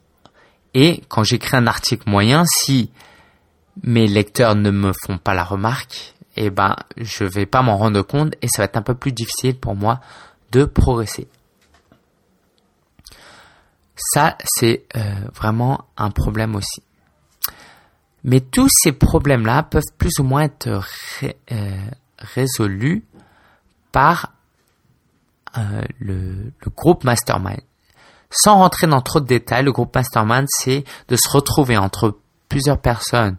et 0.74 1.02
quand 1.08 1.24
j'écris 1.24 1.56
un 1.56 1.66
article 1.66 2.08
moyen, 2.08 2.44
si 2.46 2.90
mes 3.82 4.06
lecteurs 4.06 4.54
ne 4.54 4.70
me 4.70 4.92
font 5.04 5.18
pas 5.18 5.34
la 5.34 5.44
remarque, 5.44 6.14
eh 6.36 6.50
ben, 6.50 6.76
je 6.96 7.24
vais 7.24 7.46
pas 7.46 7.62
m'en 7.62 7.76
rendre 7.76 8.02
compte 8.02 8.34
et 8.42 8.48
ça 8.48 8.62
va 8.62 8.64
être 8.66 8.76
un 8.76 8.82
peu 8.82 8.94
plus 8.94 9.12
difficile 9.12 9.56
pour 9.56 9.74
moi 9.74 10.00
de 10.52 10.64
progresser. 10.64 11.28
Ça, 13.98 14.38
c'est 14.44 14.86
euh, 14.96 15.00
vraiment 15.34 15.86
un 15.96 16.10
problème 16.10 16.54
aussi. 16.54 16.82
Mais 18.24 18.40
tous 18.40 18.68
ces 18.70 18.92
problèmes-là 18.92 19.64
peuvent 19.64 19.82
plus 19.96 20.18
ou 20.20 20.22
moins 20.22 20.42
être 20.42 20.68
euh, 21.22 21.90
résolus 22.18 23.04
par 23.92 24.32
euh, 25.56 25.82
le, 25.98 26.52
groupe 26.76 27.04
Mastermind. 27.04 27.60
Sans 28.30 28.56
rentrer 28.56 28.86
dans 28.86 29.00
trop 29.00 29.20
de 29.20 29.26
détails, 29.26 29.64
le 29.64 29.72
groupe 29.72 29.94
Mastermind, 29.94 30.46
c'est 30.48 30.84
de 31.08 31.16
se 31.16 31.28
retrouver 31.28 31.76
entre 31.76 32.18
plusieurs 32.48 32.80
personnes 32.80 33.36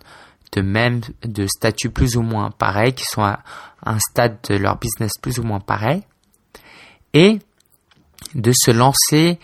de 0.53 0.61
même, 0.61 1.01
de 1.23 1.45
statut 1.45 1.91
plus 1.91 2.17
ou 2.17 2.21
moins 2.21 2.49
pareil, 2.49 2.93
qui 2.93 3.05
sont 3.05 3.23
à 3.23 3.39
un 3.85 3.99
stade 3.99 4.39
de 4.49 4.55
leur 4.55 4.77
business 4.77 5.11
plus 5.21 5.39
ou 5.39 5.43
moins 5.43 5.59
pareil, 5.59 6.03
et 7.13 7.39
de 8.33 8.51
se 8.53 8.71
lancer 8.71 9.39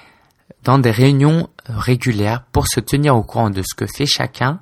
dans 0.65 0.77
des 0.77 0.91
réunions 0.91 1.49
régulières 1.67 2.43
pour 2.51 2.67
se 2.67 2.81
tenir 2.81 3.15
au 3.15 3.23
courant 3.23 3.49
de 3.49 3.61
ce 3.61 3.73
que 3.73 3.85
fait 3.85 4.05
chacun. 4.05 4.59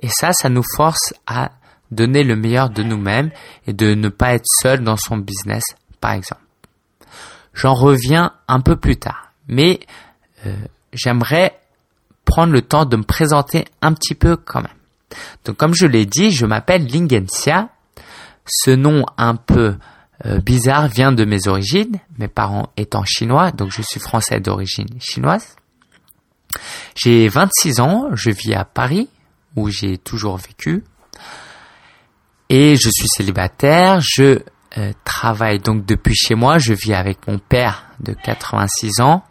Et 0.00 0.08
ça, 0.08 0.32
ça 0.32 0.48
nous 0.48 0.64
force 0.76 1.12
à 1.26 1.50
donner 1.90 2.24
le 2.24 2.36
meilleur 2.36 2.70
de 2.70 2.82
nous-mêmes 2.82 3.30
et 3.66 3.74
de 3.74 3.94
ne 3.94 4.08
pas 4.08 4.32
être 4.34 4.46
seul 4.46 4.82
dans 4.82 4.96
son 4.96 5.18
business, 5.18 5.64
par 6.00 6.12
exemple. 6.12 6.42
J'en 7.52 7.74
reviens 7.74 8.32
un 8.46 8.60
peu 8.60 8.76
plus 8.76 8.96
tard 8.96 9.28
mais 9.48 9.80
euh, 10.46 10.54
j'aimerais 10.92 11.58
prendre 12.24 12.52
le 12.52 12.62
temps 12.62 12.84
de 12.84 12.96
me 12.96 13.02
présenter 13.02 13.64
un 13.80 13.94
petit 13.94 14.14
peu 14.14 14.36
quand 14.36 14.60
même. 14.60 14.70
Donc 15.44 15.56
comme 15.56 15.74
je 15.74 15.86
l'ai 15.86 16.06
dit, 16.06 16.30
je 16.30 16.46
m'appelle 16.46 16.86
Lingensia. 16.86 17.70
Ce 18.46 18.70
nom 18.70 19.04
un 19.16 19.34
peu 19.34 19.76
euh, 20.26 20.40
bizarre 20.40 20.88
vient 20.88 21.12
de 21.12 21.24
mes 21.24 21.46
origines, 21.46 21.98
mes 22.18 22.28
parents 22.28 22.70
étant 22.76 23.04
chinois, 23.04 23.52
donc 23.52 23.70
je 23.70 23.82
suis 23.82 24.00
français 24.00 24.40
d'origine 24.40 24.88
chinoise. 25.00 25.56
J'ai 26.94 27.28
26 27.28 27.80
ans, 27.80 28.08
je 28.14 28.30
vis 28.30 28.54
à 28.54 28.64
Paris 28.64 29.08
où 29.54 29.68
j'ai 29.68 29.98
toujours 29.98 30.36
vécu. 30.36 30.82
Et 32.48 32.76
je 32.76 32.88
suis 32.88 33.08
célibataire, 33.08 34.00
je 34.00 34.40
euh, 34.78 34.92
travaille 35.04 35.58
donc 35.58 35.84
depuis 35.84 36.14
chez 36.14 36.34
moi, 36.34 36.58
je 36.58 36.72
vis 36.72 36.94
avec 36.94 37.26
mon 37.28 37.38
père 37.38 37.86
de 38.00 38.12
86 38.12 39.00
ans, 39.00 39.22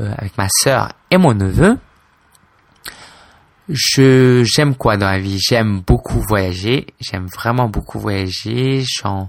euh, 0.00 0.12
avec 0.16 0.36
ma 0.38 0.48
sœur 0.48 0.92
et 1.10 1.18
mon 1.18 1.34
neveu. 1.34 1.78
Je 3.68 4.44
j'aime 4.44 4.76
quoi 4.76 4.96
dans 4.96 5.10
la 5.10 5.18
vie? 5.18 5.38
J'aime 5.38 5.80
beaucoup 5.80 6.20
voyager, 6.20 6.86
j'aime 7.00 7.26
vraiment 7.26 7.68
beaucoup 7.68 7.98
voyager. 7.98 8.84
J'en 8.86 9.28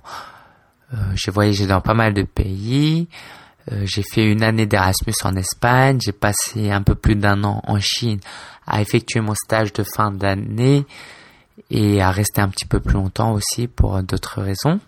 j'ai 1.16 1.32
voyagé 1.32 1.68
dans 1.68 1.82
pas 1.82 1.94
mal 1.94 2.14
de 2.14 2.24
pays. 2.24 3.08
Euh, 3.72 3.82
j'ai 3.86 4.04
fait 4.04 4.24
une 4.24 4.44
année 4.44 4.66
d'Erasmus 4.66 5.14
en 5.24 5.36
Espagne. 5.36 6.00
J'ai 6.02 6.14
passé 6.14 6.72
un 6.72 6.82
peu 6.82 6.96
plus 6.96 7.16
d'un 7.16 7.44
an 7.44 7.62
en 7.66 7.80
Chine 7.80 8.20
à 8.66 8.82
effectuer 8.82 9.20
mon 9.20 9.36
stage 9.36 9.74
de 9.74 9.84
fin 9.84 10.12
d'année 10.12 10.86
et 11.70 12.02
à 12.02 12.12
rester 12.12 12.42
un 12.42 12.50
petit 12.50 12.66
peu 12.66 12.80
plus 12.80 12.94
longtemps 12.94 13.34
aussi 13.34 13.68
pour 13.68 14.02
d'autres 14.04 14.42
raisons. 14.42 14.80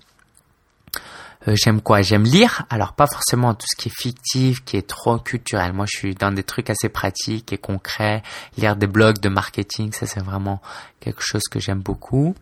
Euh, 1.47 1.55
j'aime 1.55 1.81
quoi? 1.81 2.01
J'aime 2.01 2.23
lire. 2.23 2.65
Alors 2.69 2.93
pas 2.93 3.07
forcément 3.07 3.53
tout 3.53 3.67
ce 3.69 3.75
qui 3.75 3.89
est 3.89 3.97
fictif, 3.97 4.63
qui 4.63 4.77
est 4.77 4.87
trop 4.87 5.17
culturel. 5.17 5.73
Moi, 5.73 5.85
je 5.89 5.97
suis 5.97 6.15
dans 6.15 6.31
des 6.31 6.43
trucs 6.43 6.69
assez 6.69 6.89
pratiques 6.89 7.51
et 7.53 7.57
concrets. 7.57 8.23
Lire 8.57 8.75
des 8.75 8.87
blogs 8.87 9.19
de 9.19 9.29
marketing, 9.29 9.91
ça 9.93 10.05
c'est 10.05 10.23
vraiment 10.23 10.61
quelque 10.99 11.21
chose 11.21 11.43
que 11.49 11.59
j'aime 11.59 11.79
beaucoup. 11.79 12.35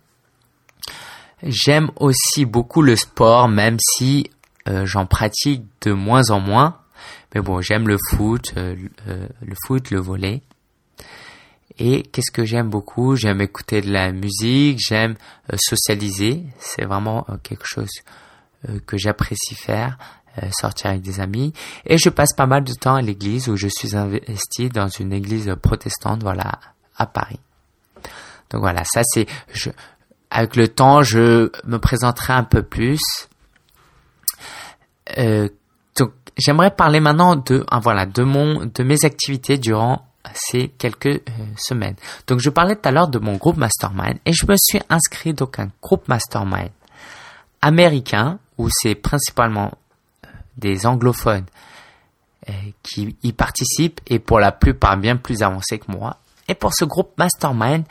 J'aime 1.43 1.91
aussi 1.97 2.45
beaucoup 2.45 2.82
le 2.82 2.95
sport, 2.95 3.47
même 3.47 3.78
si 3.80 4.30
euh, 4.67 4.86
j'en 4.86 5.06
pratique 5.06 5.63
de 5.82 5.91
moins 5.91 6.30
en 6.32 6.39
moins. 6.39 6.80
Mais 7.34 7.41
bon, 7.41 7.62
j'aime 7.62 7.88
le 7.88 7.97
foot, 8.10 8.54
euh, 8.58 8.76
euh, 9.08 9.28
le 9.41 9.54
foot, 9.65 9.91
le 9.91 10.00
volet. 10.00 10.41
Et 11.78 12.02
qu'est-ce 12.02 12.32
que 12.32 12.43
j'aime 12.43 12.69
beaucoup? 12.69 13.15
J'aime 13.15 13.39
écouter 13.39 13.82
de 13.82 13.91
la 13.91 14.12
musique, 14.12 14.80
j'aime 14.80 15.15
socialiser. 15.56 16.43
C'est 16.58 16.86
vraiment 16.86 17.28
quelque 17.43 17.67
chose 17.67 17.91
que 18.88 18.97
j'apprécie 18.97 19.54
faire, 19.54 20.00
sortir 20.60 20.89
avec 20.89 21.04
des 21.04 21.19
amis. 21.19 21.54
Et 21.86 22.00
je 22.00 22.10
passe 22.10 22.34
pas 22.36 22.47
mal 22.47 22.63
de 22.63 22.73
temps 22.73 22.95
à 22.95 23.04
l'église 23.04 23.47
où 23.47 23.56
je 23.56 23.67
suis 23.67 23.95
investi 23.95 24.69
dans 24.69 24.88
une 24.88 25.13
église 25.13 25.54
protestante, 25.62 26.23
voilà, 26.23 26.60
à 26.95 27.06
Paris. 27.06 27.39
Donc 28.50 28.62
voilà, 28.62 28.84
ça 28.84 29.02
c'est, 29.04 29.28
je, 29.54 29.69
avec 30.38 30.56
le 30.56 30.67
temps, 30.67 31.02
je 31.02 31.50
me 31.65 31.80
présenterai 31.80 32.34
un 32.34 32.43
peu 32.43 32.62
plus. 32.62 33.02
Euh, 35.17 35.50
donc, 35.97 36.12
j'aimerais 36.38 36.69
parler 36.69 37.00
maintenant 37.00 37.36
de, 37.36 37.65
ah, 37.71 37.80
voilà, 37.80 38.06
de 38.06 38.21
mon, 38.21 38.67
de 38.67 38.84
mes 38.84 39.04
activités 39.04 39.58
durant 39.58 40.06
ces 40.36 40.67
quelques 40.78 41.08
euh, 41.08 41.21
semaines. 41.58 41.95
Donc, 42.28 42.39
je 42.39 42.52
parlais 42.52 42.76
tout 42.76 42.88
à 42.88 42.91
l'heure 42.91 43.08
de 43.08 43.17
mon 43.17 43.38
groupe 43.38 43.58
Mastermind 43.58 44.19
et 44.28 44.32
je 44.32 44.45
me 44.45 44.54
suis 44.60 44.80
inscrit 44.89 45.34
donc 45.34 45.58
un 45.58 45.71
groupe 45.82 46.08
Mastermind 46.08 46.69
américain 47.63 48.38
où 48.60 48.69
c'est 48.71 48.93
principalement 48.93 49.71
euh, 50.23 50.30
des 50.56 50.86
anglophones 50.86 51.45
qui 52.82 53.17
y 53.23 53.34
participent 53.34 54.00
et 54.08 54.19
pour 54.19 54.39
la 54.39 54.54
plupart 54.54 54.95
bien 54.95 55.17
plus 55.17 55.41
avancés 55.41 55.80
que 55.80 55.91
moi. 55.91 56.17
Et 56.47 56.54
pour 56.54 56.73
ce 56.73 56.86
groupe 56.86 57.12
Mastermind, 57.17 57.84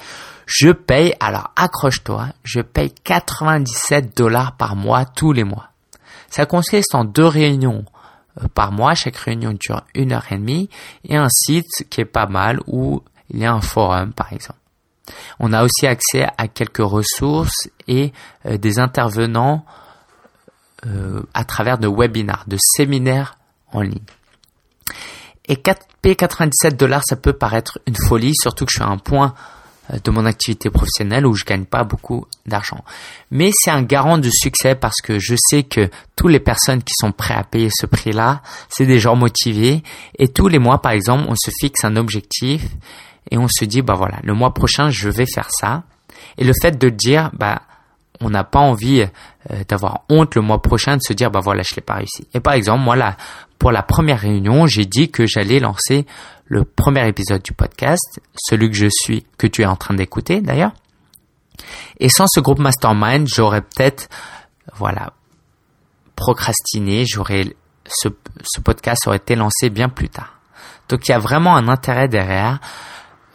je 0.47 0.71
paye, 0.71 1.15
alors 1.19 1.51
accroche-toi, 1.57 2.29
je 2.45 2.61
paye 2.61 2.93
97 3.05 4.17
dollars 4.17 4.57
par 4.57 4.77
mois 4.77 5.05
tous 5.05 5.33
les 5.33 5.45
mois. 5.45 5.71
Ça 6.31 6.47
consiste 6.47 6.95
en 6.95 7.05
deux 7.05 7.27
réunions 7.27 7.85
euh, 8.41 8.47
par 8.55 8.71
mois. 8.71 8.95
Chaque 8.95 9.17
réunion 9.17 9.57
dure 9.59 9.83
une 9.95 10.13
heure 10.13 10.27
et 10.31 10.39
demie 10.39 10.71
et 11.05 11.17
un 11.17 11.29
site 11.29 11.89
qui 11.91 12.01
est 12.01 12.05
pas 12.05 12.27
mal 12.27 12.61
où 12.67 13.03
il 13.31 13.41
y 13.41 13.45
a 13.45 13.53
un 13.53 13.61
forum, 13.61 14.13
par 14.13 14.33
exemple. 14.33 14.59
On 15.39 15.53
a 15.53 15.65
aussi 15.65 15.87
accès 15.87 16.27
à 16.37 16.49
quelques 16.49 16.79
ressources 16.79 17.69
et 17.89 18.13
euh, 18.47 18.57
des 18.57 18.79
intervenants 18.79 19.65
euh, 20.87 21.23
à 21.35 21.45
travers 21.45 21.79
de 21.79 21.89
webinars, 21.89 22.45
de 22.47 22.57
séminaires 22.61 23.39
en 23.73 23.81
ligne. 23.81 23.99
Et 25.49 25.57
4, 25.57 25.87
payer 26.03 26.17
97 26.17 26.77
dollars, 26.77 27.03
ça 27.05 27.17
peut 27.17 27.33
paraître 27.33 27.81
une 27.87 27.97
folie, 27.97 28.35
surtout 28.35 28.65
que 28.65 28.73
je 28.73 28.77
suis 28.77 28.85
à 28.85 28.89
un 28.89 28.99
point 28.99 29.35
de 30.03 30.11
mon 30.11 30.27
activité 30.27 30.71
professionnelle 30.71 31.27
où 31.27 31.35
je 31.35 31.45
gagne 31.45 31.65
pas 31.65 31.85
beaucoup 31.85 32.27
d'argent. 32.47 32.85
Mais 33.31 33.51
c'est 33.53 33.71
un 33.71 33.83
garant 33.83 34.19
de 34.19 34.31
succès 34.31 34.75
parce 34.75 35.01
que 35.03 35.19
je 35.19 35.35
sais 35.39 35.63
que 35.63 35.91
toutes 36.17 36.31
les 36.31 36.41
personnes 36.41 36.83
qui 36.83 36.95
sont 36.99 37.13
prêtes 37.13 37.39
à 37.39 37.45
payer 37.45 37.69
ce 37.73 37.87
prix-là, 37.87 38.43
c'est 38.69 38.87
des 38.87 38.99
gens 38.99 39.17
motivés 39.17 39.83
et 40.19 40.29
tous 40.29 40.49
les 40.49 40.59
mois, 40.59 40.81
par 40.81 40.93
exemple, 40.93 41.27
on 41.29 41.35
se 41.35 41.51
fixe 41.61 41.85
un 41.85 41.97
objectif 41.97 42.65
et 43.31 43.39
on 43.39 43.49
se 43.49 43.65
dit, 43.65 43.83
bah 43.83 43.95
voilà, 43.95 44.19
le 44.23 44.35
mois 44.35 44.55
prochain, 44.55 44.91
je 44.91 45.09
vais 45.09 45.27
faire 45.27 45.49
ça. 45.51 45.85
Et 46.39 46.45
le 46.45 46.53
fait 46.61 46.79
de 46.79 46.89
dire, 46.89 47.31
bah, 47.35 47.63
on 48.21 48.31
n'a 48.31 48.45
pas 48.45 48.59
envie 48.59 49.01
euh, 49.51 49.65
d'avoir 49.69 50.03
honte 50.09 50.35
le 50.35 50.43
mois 50.43 50.63
prochain 50.63 50.97
de 50.97 51.03
se 51.03 51.13
dire 51.13 51.31
bah 51.31 51.41
voilà 51.41 51.63
je 51.63 51.75
l'ai 51.75 51.83
pas 51.83 51.95
réussi. 51.95 52.27
Et 52.35 52.41
par 52.41 52.55
exemple 52.55 52.83
moi 52.83 52.97
là 52.97 53.17
pour 53.59 53.73
la 53.73 53.83
première 53.83 54.21
réunion 54.21 54.67
j'ai 54.67 54.85
dit 54.85 55.11
que 55.11 55.27
j'allais 55.27 55.61
lancer 55.61 56.07
le 56.47 56.65
premier 56.65 57.07
épisode 57.09 57.43
du 57.43 57.53
podcast, 57.53 58.21
celui 58.37 58.71
que 58.71 58.77
je 58.77 58.89
suis, 58.91 59.27
que 59.39 59.47
tu 59.47 59.63
es 59.63 59.67
en 59.67 59.77
train 59.77 59.95
d'écouter 59.95 60.41
d'ailleurs. 60.41 60.73
Et 61.99 62.09
sans 62.09 62.27
ce 62.29 62.41
groupe 62.41 62.59
mastermind 62.59 63.27
j'aurais 63.27 63.63
peut-être 63.63 64.09
voilà 64.75 65.13
procrastiné, 66.15 67.05
j'aurais 67.07 67.57
ce, 67.87 68.09
ce 68.43 68.61
podcast 68.61 69.07
aurait 69.07 69.19
été 69.19 69.37
lancé 69.37 69.71
bien 69.71 69.89
plus 69.89 70.09
tard. 70.09 70.41
Donc 70.89 71.09
il 71.09 71.13
y 71.13 71.15
a 71.15 71.19
vraiment 71.19 71.57
un 71.57 71.69
intérêt 71.69 72.09
derrière. 72.09 72.59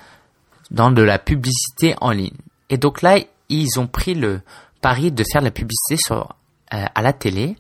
dans 0.70 0.90
de 0.90 1.02
la 1.02 1.18
publicité 1.18 1.94
en 2.00 2.11
ligne. 2.11 2.37
Et 2.70 2.78
donc 2.78 3.02
là, 3.02 3.18
ils 3.50 3.78
ont 3.78 3.87
pris 3.87 4.14
le 4.14 4.40
pari 4.80 5.12
de 5.12 5.22
faire 5.30 5.42
de 5.42 5.46
la 5.46 5.52
publicité 5.52 5.96
sur, 5.98 6.35
euh, 6.72 6.85
à 6.94 7.02
la 7.02 7.12
télé. 7.12 7.56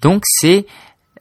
Donc 0.00 0.22
c'est 0.24 0.66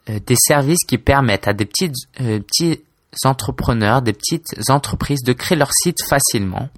euh, 0.10 0.20
des 0.24 0.36
services 0.38 0.86
qui 0.88 1.00
permettent 1.00 1.48
à 1.48 1.54
des 1.54 1.66
petites, 1.66 1.96
euh, 2.22 2.40
petits 2.40 2.84
entrepreneurs, 3.24 4.04
des 4.04 4.14
petites 4.14 4.54
entreprises 4.70 5.24
de 5.24 5.34
créer 5.34 5.58
leur 5.58 5.72
site 5.74 6.04
facilement 6.08 6.70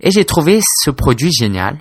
et 0.00 0.10
j'ai 0.10 0.24
trouvé 0.24 0.60
ce 0.82 0.90
produit 0.90 1.32
génial. 1.32 1.76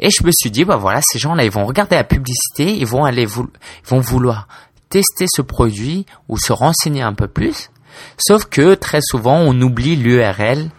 Et 0.00 0.10
je 0.10 0.24
me 0.24 0.30
suis 0.32 0.50
dit, 0.50 0.64
bah 0.64 0.76
voilà, 0.76 1.00
ces 1.02 1.18
gens-là, 1.18 1.44
ils 1.44 1.50
vont 1.50 1.64
regarder 1.64 1.96
la 1.96 2.04
publicité, 2.04 2.76
ils 2.76 2.86
vont 2.86 3.04
aller, 3.04 3.22
ils 3.22 3.88
vont 3.88 4.00
vouloir 4.00 4.48
tester 4.88 5.26
ce 5.28 5.40
produit 5.40 6.04
ou 6.28 6.36
se 6.36 6.52
renseigner 6.52 7.02
un 7.02 7.14
peu 7.14 7.28
plus. 7.28 7.70
Sauf 8.18 8.44
que 8.46 8.74
très 8.74 9.00
souvent, 9.00 9.38
on 9.38 9.58
oublie 9.60 9.96
l'URL 9.96 10.70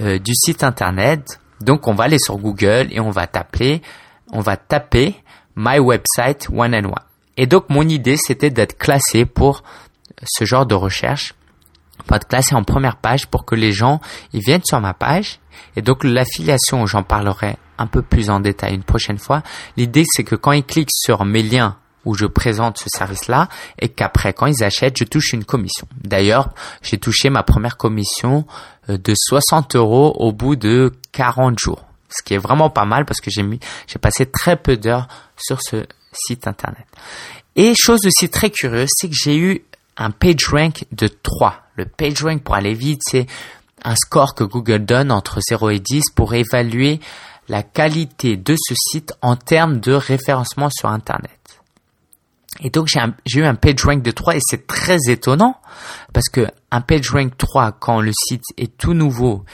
euh, 0.00 0.18
du 0.18 0.34
site 0.34 0.64
internet. 0.64 1.40
Donc, 1.60 1.86
on 1.86 1.94
va 1.94 2.04
aller 2.04 2.18
sur 2.18 2.38
Google 2.38 2.88
et 2.90 3.00
on 3.00 3.10
va 3.10 3.26
taper, 3.26 3.82
on 4.32 4.40
va 4.40 4.56
taper 4.56 5.14
My 5.56 5.78
Website 5.78 6.48
One 6.52 6.74
and 6.74 6.86
One. 6.86 6.94
Et 7.36 7.46
donc, 7.46 7.70
mon 7.70 7.88
idée, 7.88 8.16
c'était 8.16 8.50
d'être 8.50 8.76
classé 8.78 9.24
pour 9.24 9.62
ce 10.24 10.44
genre 10.44 10.66
de 10.66 10.74
recherche 10.74 11.34
pour 12.06 12.16
être 12.16 12.28
classé 12.28 12.54
en 12.54 12.64
première 12.64 12.96
page 12.96 13.26
pour 13.26 13.44
que 13.44 13.54
les 13.54 13.72
gens 13.72 14.00
ils 14.32 14.40
viennent 14.40 14.64
sur 14.64 14.80
ma 14.80 14.94
page 14.94 15.40
et 15.76 15.82
donc 15.82 16.04
l'affiliation 16.04 16.86
j'en 16.86 17.02
parlerai 17.02 17.56
un 17.78 17.86
peu 17.86 18.02
plus 18.02 18.30
en 18.30 18.40
détail 18.40 18.74
une 18.74 18.82
prochaine 18.82 19.18
fois. 19.18 19.42
L'idée, 19.76 20.04
c'est 20.06 20.24
que 20.24 20.34
quand 20.34 20.52
ils 20.52 20.64
cliquent 20.64 20.90
sur 20.92 21.24
mes 21.24 21.42
liens 21.42 21.76
où 22.04 22.14
je 22.14 22.26
présente 22.26 22.78
ce 22.78 22.86
service-là 22.88 23.48
et 23.78 23.88
qu'après, 23.88 24.32
quand 24.32 24.46
ils 24.46 24.64
achètent, 24.64 24.96
je 24.98 25.04
touche 25.04 25.32
une 25.32 25.44
commission. 25.44 25.86
D'ailleurs, 26.02 26.50
j'ai 26.82 26.98
touché 26.98 27.30
ma 27.30 27.42
première 27.42 27.76
commission 27.76 28.46
euh, 28.88 28.98
de 28.98 29.14
60 29.16 29.76
euros 29.76 30.14
au 30.18 30.32
bout 30.32 30.56
de 30.56 30.92
40 31.12 31.58
jours. 31.58 31.84
Ce 32.08 32.22
qui 32.22 32.34
est 32.34 32.38
vraiment 32.38 32.70
pas 32.70 32.86
mal 32.86 33.04
parce 33.04 33.20
que 33.20 33.30
j'ai 33.30 33.42
mis, 33.42 33.60
j'ai 33.86 33.98
passé 33.98 34.26
très 34.26 34.56
peu 34.56 34.76
d'heures 34.76 35.08
sur 35.36 35.60
ce 35.60 35.84
site 36.12 36.46
internet. 36.46 36.86
Et 37.56 37.74
chose 37.74 38.06
aussi 38.06 38.30
très 38.30 38.50
curieuse, 38.50 38.88
c'est 38.92 39.08
que 39.08 39.14
j'ai 39.14 39.36
eu 39.36 39.62
un 39.98 40.10
page 40.10 40.46
rank 40.48 40.84
de 40.92 41.08
3. 41.08 41.62
Le 41.74 41.84
page 41.84 42.22
rank 42.22 42.42
pour 42.42 42.54
aller 42.54 42.72
vite, 42.72 43.02
c'est 43.04 43.26
un 43.84 43.94
score 43.96 44.34
que 44.34 44.44
Google 44.44 44.84
donne 44.84 45.10
entre 45.10 45.40
0 45.40 45.70
et 45.70 45.78
10 45.78 46.10
pour 46.14 46.34
évaluer 46.34 47.00
la 47.48 47.62
qualité 47.62 48.36
de 48.36 48.54
ce 48.58 48.74
site 48.76 49.12
en 49.22 49.36
termes 49.36 49.80
de 49.80 49.92
référencement 49.92 50.70
sur 50.70 50.88
Internet. 50.88 51.32
Et 52.60 52.70
donc 52.70 52.88
j'ai 52.88 53.40
eu 53.40 53.44
un 53.44 53.54
page 53.54 53.84
rank 53.84 54.02
de 54.02 54.10
3 54.10 54.36
et 54.36 54.40
c'est 54.42 54.66
très 54.66 54.98
étonnant 55.08 55.60
parce 56.12 56.28
que 56.28 56.48
un 56.70 56.80
page 56.80 57.10
rank 57.10 57.36
3 57.36 57.72
quand 57.72 58.00
le 58.00 58.12
site 58.12 58.42
est 58.56 58.76
tout 58.76 58.94
nouveau. 58.94 59.44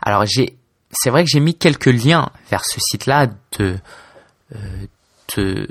Alors 0.00 0.24
j'ai 0.26 0.56
c'est 0.90 1.10
vrai 1.10 1.24
que 1.24 1.30
j'ai 1.30 1.40
mis 1.40 1.54
quelques 1.56 1.86
liens 1.86 2.30
vers 2.50 2.64
ce 2.64 2.78
site-là 2.80 3.26
de 3.58 3.78
euh, 4.54 5.66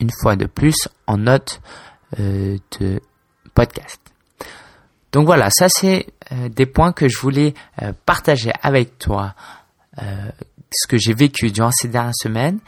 une 0.00 0.10
fois 0.22 0.36
de 0.36 0.46
plus 0.46 0.88
en 1.06 1.18
note 1.18 1.60
euh, 2.20 2.56
de 2.78 3.02
podcast. 3.52 4.00
Donc 5.12 5.26
voilà, 5.26 5.50
ça 5.50 5.66
c'est 5.68 6.06
euh, 6.32 6.48
des 6.48 6.64
points 6.66 6.92
que 6.92 7.08
je 7.08 7.18
voulais 7.18 7.54
euh, 7.82 7.92
partager 8.04 8.52
avec 8.62 8.98
toi, 8.98 9.34
ce 10.76 10.86
que 10.86 10.98
j'ai 10.98 11.14
vécu 11.14 11.50
durant 11.50 11.70
ces 11.72 11.88
dernières 11.88 12.14
semaines. 12.14 12.58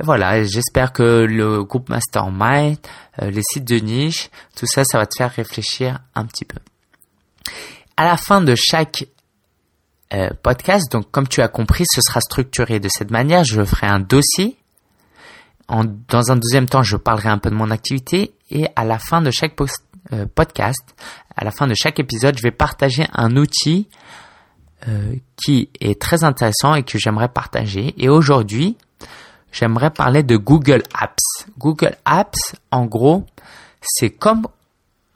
Et 0.00 0.04
voilà, 0.04 0.42
j'espère 0.44 0.92
que 0.92 1.02
le 1.02 1.62
groupe 1.62 1.88
Mastermind, 1.88 2.78
les 3.20 3.42
sites 3.42 3.66
de 3.66 3.76
niche, 3.76 4.30
tout 4.56 4.66
ça, 4.66 4.82
ça 4.84 4.98
va 4.98 5.06
te 5.06 5.14
faire 5.16 5.30
réfléchir 5.30 5.98
un 6.14 6.24
petit 6.24 6.44
peu. 6.44 6.58
À 7.96 8.06
la 8.06 8.16
fin 8.16 8.40
de 8.40 8.54
chaque 8.54 9.04
euh, 10.12 10.30
podcast. 10.42 10.90
Donc, 10.90 11.08
comme 11.12 11.28
tu 11.28 11.40
as 11.40 11.46
compris, 11.46 11.84
ce 11.88 12.00
sera 12.00 12.20
structuré 12.20 12.80
de 12.80 12.88
cette 12.88 13.12
manière. 13.12 13.44
Je 13.44 13.64
ferai 13.64 13.86
un 13.86 14.00
dossier. 14.00 14.56
Dans 15.68 16.32
un 16.32 16.36
deuxième 16.36 16.66
temps, 16.66 16.82
je 16.82 16.96
parlerai 16.96 17.28
un 17.28 17.38
peu 17.38 17.48
de 17.48 17.54
mon 17.54 17.70
activité. 17.70 18.34
Et 18.50 18.66
à 18.74 18.84
la 18.84 18.98
fin 18.98 19.22
de 19.22 19.30
chaque 19.30 19.54
euh, 20.12 20.26
podcast, 20.34 20.96
à 21.36 21.44
la 21.44 21.52
fin 21.52 21.68
de 21.68 21.74
chaque 21.74 22.00
épisode, 22.00 22.36
je 22.36 22.42
vais 22.42 22.50
partager 22.50 23.06
un 23.12 23.36
outil 23.36 23.88
euh, 24.88 25.14
qui 25.36 25.68
est 25.80 26.00
très 26.00 26.24
intéressant 26.24 26.74
et 26.74 26.82
que 26.82 26.98
j'aimerais 26.98 27.28
partager. 27.28 27.94
Et 27.98 28.08
aujourd'hui, 28.08 28.76
j'aimerais 29.52 29.90
parler 29.90 30.22
de 30.22 30.36
Google 30.36 30.82
Apps. 30.94 31.46
Google 31.58 31.96
Apps, 32.04 32.54
en 32.70 32.86
gros, 32.86 33.26
c'est 33.82 34.10
comme 34.10 34.46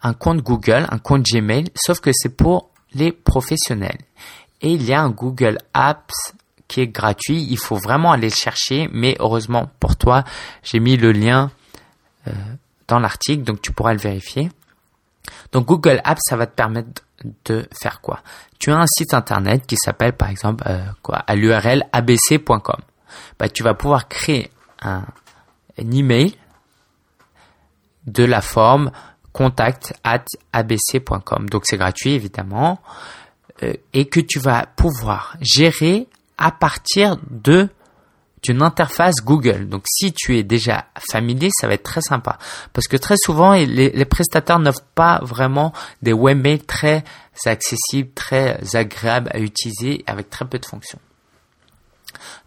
un 0.03 0.13
compte 0.13 0.43
Google, 0.43 0.87
un 0.91 0.99
compte 0.99 1.25
Gmail, 1.25 1.71
sauf 1.75 2.01
que 2.01 2.11
c'est 2.13 2.37
pour 2.37 2.71
les 2.93 3.13
professionnels. 3.13 3.99
Et 4.61 4.73
il 4.73 4.85
y 4.85 4.93
a 4.93 5.01
un 5.01 5.11
Google 5.11 5.59
Apps 5.73 6.35
qui 6.69 6.81
est 6.81 6.89
gratuit. 6.89 7.47
Il 7.51 7.59
faut 7.59 7.77
vraiment 7.77 8.13
aller 8.13 8.29
le 8.29 8.35
chercher. 8.35 8.89
Mais 8.93 9.17
heureusement 9.19 9.71
pour 9.81 9.97
toi, 9.97 10.25
j'ai 10.63 10.81
mis 10.81 10.97
le 10.97 11.13
lien 11.13 11.51
euh, 12.29 12.33
dans 12.89 12.99
l'article, 12.99 13.45
donc 13.45 13.63
tu 13.63 13.73
pourras 13.73 13.93
le 13.93 13.99
vérifier. 13.99 14.51
Donc 15.53 15.67
Google 15.67 16.01
Apps, 16.05 16.21
ça 16.29 16.37
va 16.37 16.47
te 16.47 16.55
permettre 16.55 17.03
de 17.45 17.67
faire 17.73 18.01
quoi? 18.01 18.21
Tu 18.59 18.71
as 18.71 18.77
un 18.77 18.87
site 18.87 19.15
internet 19.15 19.67
qui 19.67 19.77
s'appelle 19.77 20.13
par 20.13 20.29
exemple 20.29 20.65
euh, 20.67 20.85
quoi? 21.03 21.17
À 21.19 21.35
l'URL 21.35 21.85
abc.com. 21.93 22.81
Bah, 23.39 23.49
tu 23.49 23.63
vas 23.63 23.75
pouvoir 23.75 24.09
créer 24.09 24.51
un, 24.83 25.05
email 25.79 26.37
de 28.07 28.25
la 28.25 28.41
forme 28.41 28.91
contact 29.33 29.95
at 30.05 30.25
abc.com. 30.53 31.49
Donc 31.49 31.63
c'est 31.67 31.77
gratuit 31.77 32.13
évidemment. 32.13 32.81
Euh, 33.63 33.75
et 33.93 34.07
que 34.07 34.21
tu 34.21 34.39
vas 34.39 34.67
pouvoir 34.67 35.37
gérer 35.41 36.09
à 36.39 36.51
partir 36.51 37.17
de 37.31 37.69
d'une 38.45 38.63
interface 38.63 39.17
Google. 39.25 39.69
Donc 39.69 39.85
si 39.89 40.13
tu 40.13 40.39
es 40.39 40.43
déjà 40.43 40.87
familier, 41.11 41.49
ça 41.59 41.67
va 41.67 41.75
être 41.75 41.83
très 41.83 42.03
sympa. 42.03 42.39
Parce 42.73 42.87
que 42.87 42.97
très 42.97 43.17
souvent, 43.17 43.55
les, 43.55 44.05
prestataires 44.05 44.59
n'offrent 44.59 44.85
pas 44.95 45.19
vraiment 45.23 45.73
des 46.03 46.13
webmails 46.13 46.61
très 46.61 47.05
accessibles, 47.47 48.11
très 48.15 48.61
agréables 48.77 49.31
à 49.33 49.39
utiliser 49.39 50.05
avec 50.07 50.31
très 50.31 50.45
peu 50.45 50.59
de 50.59 50.67
fonctions. 50.67 50.99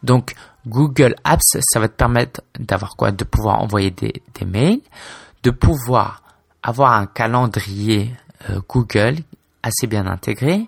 Donc 0.03 0.35
Google 0.67 1.15
Apps, 1.23 1.57
ça 1.59 1.79
va 1.79 1.87
te 1.87 1.95
permettre 1.95 2.41
d'avoir 2.59 2.95
quoi? 2.95 3.11
De 3.11 3.23
pouvoir 3.23 3.61
envoyer 3.61 3.89
des, 3.89 4.21
des 4.39 4.45
mails, 4.45 4.81
de 5.43 5.49
pouvoir 5.51 6.21
avoir 6.61 6.93
un 6.93 7.07
calendrier 7.07 8.11
euh, 8.49 8.59
Google 8.69 9.17
assez 9.63 9.87
bien 9.87 10.05
intégré, 10.05 10.67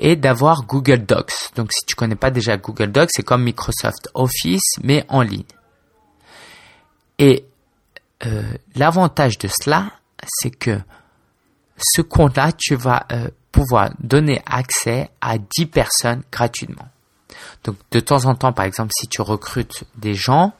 et 0.00 0.16
d'avoir 0.16 0.64
Google 0.64 1.04
Docs. 1.04 1.50
Donc 1.56 1.72
si 1.72 1.84
tu 1.86 1.94
connais 1.94 2.16
pas 2.16 2.30
déjà 2.30 2.56
Google 2.56 2.92
Docs, 2.92 3.10
c'est 3.12 3.22
comme 3.22 3.42
Microsoft 3.42 4.08
Office 4.14 4.76
mais 4.82 5.04
en 5.08 5.22
ligne. 5.22 5.44
Et 7.18 7.46
euh, 8.24 8.42
l'avantage 8.74 9.38
de 9.38 9.48
cela, 9.48 9.90
c'est 10.26 10.50
que 10.50 10.78
ce 11.76 12.02
compte-là, 12.02 12.52
tu 12.52 12.74
vas 12.74 13.06
euh, 13.12 13.28
pouvoir 13.52 13.90
donner 14.00 14.42
accès 14.46 15.10
à 15.20 15.38
10 15.38 15.66
personnes 15.66 16.22
gratuitement. 16.30 16.88
Donc 17.64 17.76
de 17.90 18.00
temps 18.00 18.24
en 18.24 18.34
temps, 18.34 18.52
par 18.52 18.64
exemple, 18.64 18.92
si 18.96 19.08
tu 19.08 19.20
recrutes 19.20 19.84
des 19.96 20.14
gens 20.14 20.52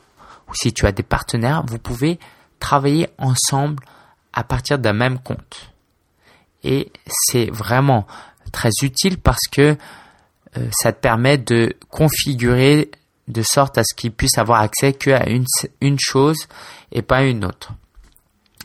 ou 0.49 0.55
si 0.55 0.73
tu 0.73 0.87
as 0.87 0.93
des 0.93 1.03
partenaires, 1.03 1.63
vous 1.67 1.79
pouvez 1.79 2.19
travailler 2.61 3.09
ensemble 3.19 3.83
à 4.33 4.45
partir 4.45 4.79
d'un 4.79 4.93
même 4.93 5.19
compte. 5.19 5.73
Et 6.63 6.93
c'est 7.07 7.51
vraiment 7.51 8.07
très 8.57 8.71
utile 8.83 9.19
parce 9.19 9.47
que 9.53 9.77
euh, 10.57 10.69
ça 10.73 10.93
te 10.93 10.99
permet 10.99 11.37
de 11.37 11.75
configurer 11.91 12.91
de 13.29 13.43
sorte 13.43 13.77
à 13.77 13.83
ce 13.85 13.95
qu'ils 13.95 14.13
puissent 14.13 14.39
avoir 14.39 14.61
accès 14.61 14.95
qu'à 14.95 15.29
une, 15.29 15.45
une 15.83 15.99
chose 16.01 16.39
et 16.91 17.03
pas 17.03 17.25
une 17.25 17.45
autre. 17.45 17.73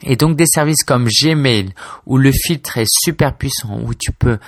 Et 0.04 0.16
donc 0.16 0.38
des 0.38 0.46
services 0.46 0.84
comme 0.86 1.08
Gmail 1.08 1.74
où 2.06 2.18
le 2.18 2.32
filtre 2.32 2.78
est 2.78 2.90
super 2.90 3.36
puissant, 3.36 3.80
où 3.84 3.94
tu 3.94 4.14
peux 4.14 4.40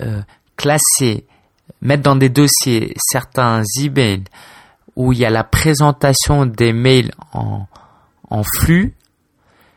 euh, 0.00 0.22
classer, 0.56 1.26
mettre 1.82 2.02
dans 2.02 2.16
des 2.16 2.30
dossiers 2.30 2.94
certains 2.96 3.62
emails, 3.78 4.24
où 4.96 5.12
il 5.12 5.18
y 5.18 5.26
a 5.26 5.30
la 5.30 5.44
présentation 5.44 6.46
des 6.46 6.72
mails 6.72 7.12
en, 7.32 7.66
en 8.30 8.42
flux, 8.42 8.94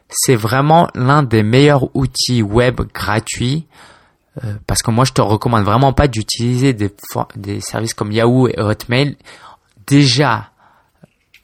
c'est 0.10 0.36
vraiment 0.36 0.88
l'un 0.96 1.24
des 1.24 1.44
meilleurs 1.44 1.94
outils 1.96 2.42
web 2.42 2.82
gratuits 2.94 3.68
euh, 4.44 4.56
parce 4.66 4.82
que 4.82 4.92
moi 4.92 5.06
je 5.06 5.12
te 5.12 5.22
recommande 5.22 5.64
vraiment 5.64 5.94
pas 5.94 6.08
d'utiliser 6.08 6.74
des, 6.74 6.94
des 7.36 7.62
services 7.62 7.94
comme 7.94 8.12
Yahoo 8.12 8.48
et 8.48 8.60
Hotmail. 8.60 9.18
Déjà, 9.86 10.50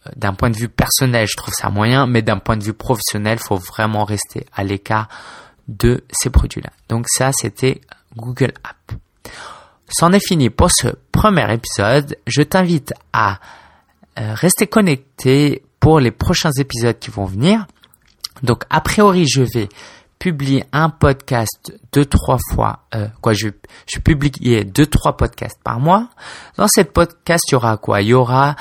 euh, 0.07 0.11
d'un 0.15 0.33
point 0.33 0.49
de 0.49 0.57
vue 0.57 0.69
personnel, 0.69 1.27
je 1.29 1.37
trouve 1.37 1.53
ça 1.53 1.69
moyen, 1.69 2.07
mais 2.07 2.21
d'un 2.21 2.39
point 2.39 2.57
de 2.57 2.63
vue 2.63 2.73
professionnel, 2.73 3.37
faut 3.39 3.57
vraiment 3.57 4.05
rester 4.05 4.45
à 4.55 4.63
l'écart 4.63 5.07
de 5.67 6.03
ces 6.11 6.29
produits-là. 6.29 6.71
Donc 6.87 7.05
ça, 7.07 7.31
c'était 7.31 7.81
Google 8.15 8.53
App. 8.63 8.99
C'en 9.89 10.11
est 10.11 10.25
fini 10.25 10.49
pour 10.49 10.69
ce 10.71 10.87
premier 11.11 11.51
épisode. 11.53 12.17
Je 12.27 12.41
t'invite 12.41 12.93
à 13.13 13.39
euh, 14.19 14.33
rester 14.33 14.67
connecté 14.67 15.63
pour 15.79 15.99
les 15.99 16.11
prochains 16.11 16.51
épisodes 16.57 16.97
qui 16.99 17.09
vont 17.09 17.25
venir. 17.25 17.65
Donc, 18.43 18.63
a 18.69 18.81
priori, 18.81 19.27
je 19.27 19.41
vais 19.41 19.69
publie 20.19 20.63
un 20.73 20.89
podcast 20.89 21.73
deux 21.93 22.05
trois 22.05 22.37
fois 22.53 22.81
euh, 22.93 23.07
quoi 23.21 23.33
je 23.33 23.47
je 23.87 23.99
publie 23.99 24.31
deux 24.65 24.85
trois 24.85 25.15
podcasts 25.15 25.59
par 25.63 25.79
mois 25.79 26.09
dans 26.57 26.67
cette 26.67 26.91
podcast 26.91 27.45
il 27.47 27.53
y 27.53 27.55
aura 27.55 27.77
quoi? 27.77 28.01
Il 28.01 28.09
y 28.09 28.13
aura 28.13 28.55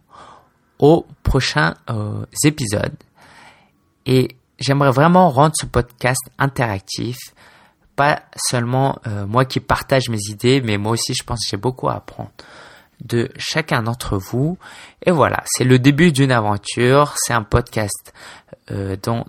aux 0.78 1.06
prochains 1.22 1.74
euh, 1.90 2.24
épisodes. 2.44 2.96
Et 4.06 4.36
j'aimerais 4.58 4.90
vraiment 4.90 5.30
rendre 5.30 5.54
ce 5.54 5.66
podcast 5.66 6.20
interactif. 6.38 7.16
Pas 7.96 8.22
seulement 8.34 8.98
euh, 9.06 9.26
moi 9.26 9.44
qui 9.44 9.60
partage 9.60 10.08
mes 10.08 10.30
idées, 10.30 10.60
mais 10.62 10.78
moi 10.78 10.92
aussi 10.92 11.14
je 11.14 11.22
pense 11.22 11.40
que 11.40 11.50
j'ai 11.50 11.56
beaucoup 11.58 11.88
à 11.88 11.96
apprendre 11.96 12.30
de 13.04 13.30
chacun 13.36 13.82
d'entre 13.82 14.16
vous. 14.16 14.58
Et 15.04 15.10
voilà, 15.10 15.42
c'est 15.46 15.64
le 15.64 15.78
début 15.78 16.12
d'une 16.12 16.32
aventure. 16.32 17.14
C'est 17.16 17.32
un 17.32 17.42
podcast 17.42 18.12
euh, 18.70 18.96
dont, 19.02 19.24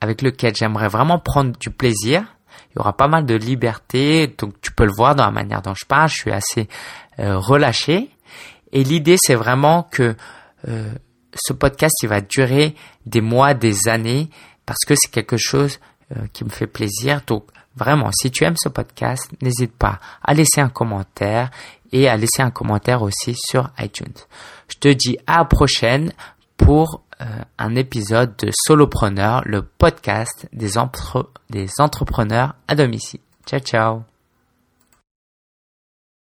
avec 0.00 0.22
lequel 0.22 0.54
j'aimerais 0.54 0.88
vraiment 0.88 1.18
prendre 1.18 1.56
du 1.58 1.70
plaisir. 1.70 2.24
Il 2.70 2.78
y 2.78 2.80
aura 2.80 2.96
pas 2.96 3.08
mal 3.08 3.24
de 3.24 3.34
liberté, 3.34 4.26
donc 4.38 4.60
tu 4.60 4.72
peux 4.72 4.84
le 4.84 4.92
voir 4.92 5.14
dans 5.14 5.24
la 5.24 5.30
manière 5.30 5.62
dont 5.62 5.74
je 5.74 5.86
parle. 5.86 6.08
Je 6.08 6.16
suis 6.16 6.32
assez 6.32 6.68
relâché. 7.18 8.10
Et 8.72 8.84
l'idée, 8.84 9.16
c'est 9.18 9.34
vraiment 9.34 9.84
que 9.84 10.16
ce 11.36 11.52
podcast, 11.52 11.94
il 12.02 12.08
va 12.08 12.20
durer 12.20 12.74
des 13.04 13.20
mois, 13.20 13.54
des 13.54 13.88
années, 13.88 14.28
parce 14.64 14.84
que 14.86 14.94
c'est 14.96 15.10
quelque 15.10 15.36
chose 15.36 15.78
euh, 16.16 16.26
qui 16.32 16.44
me 16.44 16.50
fait 16.50 16.66
plaisir. 16.66 17.20
Donc, 17.26 17.46
vraiment, 17.76 18.10
si 18.12 18.30
tu 18.30 18.44
aimes 18.44 18.56
ce 18.56 18.68
podcast, 18.68 19.30
n'hésite 19.42 19.76
pas 19.76 20.00
à 20.22 20.34
laisser 20.34 20.60
un 20.60 20.68
commentaire 20.68 21.50
et 21.92 22.08
à 22.08 22.16
laisser 22.16 22.42
un 22.42 22.50
commentaire 22.50 23.02
aussi 23.02 23.34
sur 23.36 23.70
iTunes. 23.78 24.14
Je 24.68 24.78
te 24.78 24.88
dis 24.88 25.18
à 25.26 25.38
la 25.38 25.44
prochaine 25.44 26.12
pour 26.56 27.02
euh, 27.20 27.24
un 27.58 27.74
épisode 27.76 28.36
de 28.36 28.50
Solopreneur, 28.52 29.42
le 29.46 29.62
podcast 29.62 30.48
des, 30.52 30.72
des 31.50 31.68
entrepreneurs 31.78 32.54
à 32.66 32.74
domicile. 32.74 33.20
Ciao, 33.46 33.60
ciao 33.60 34.15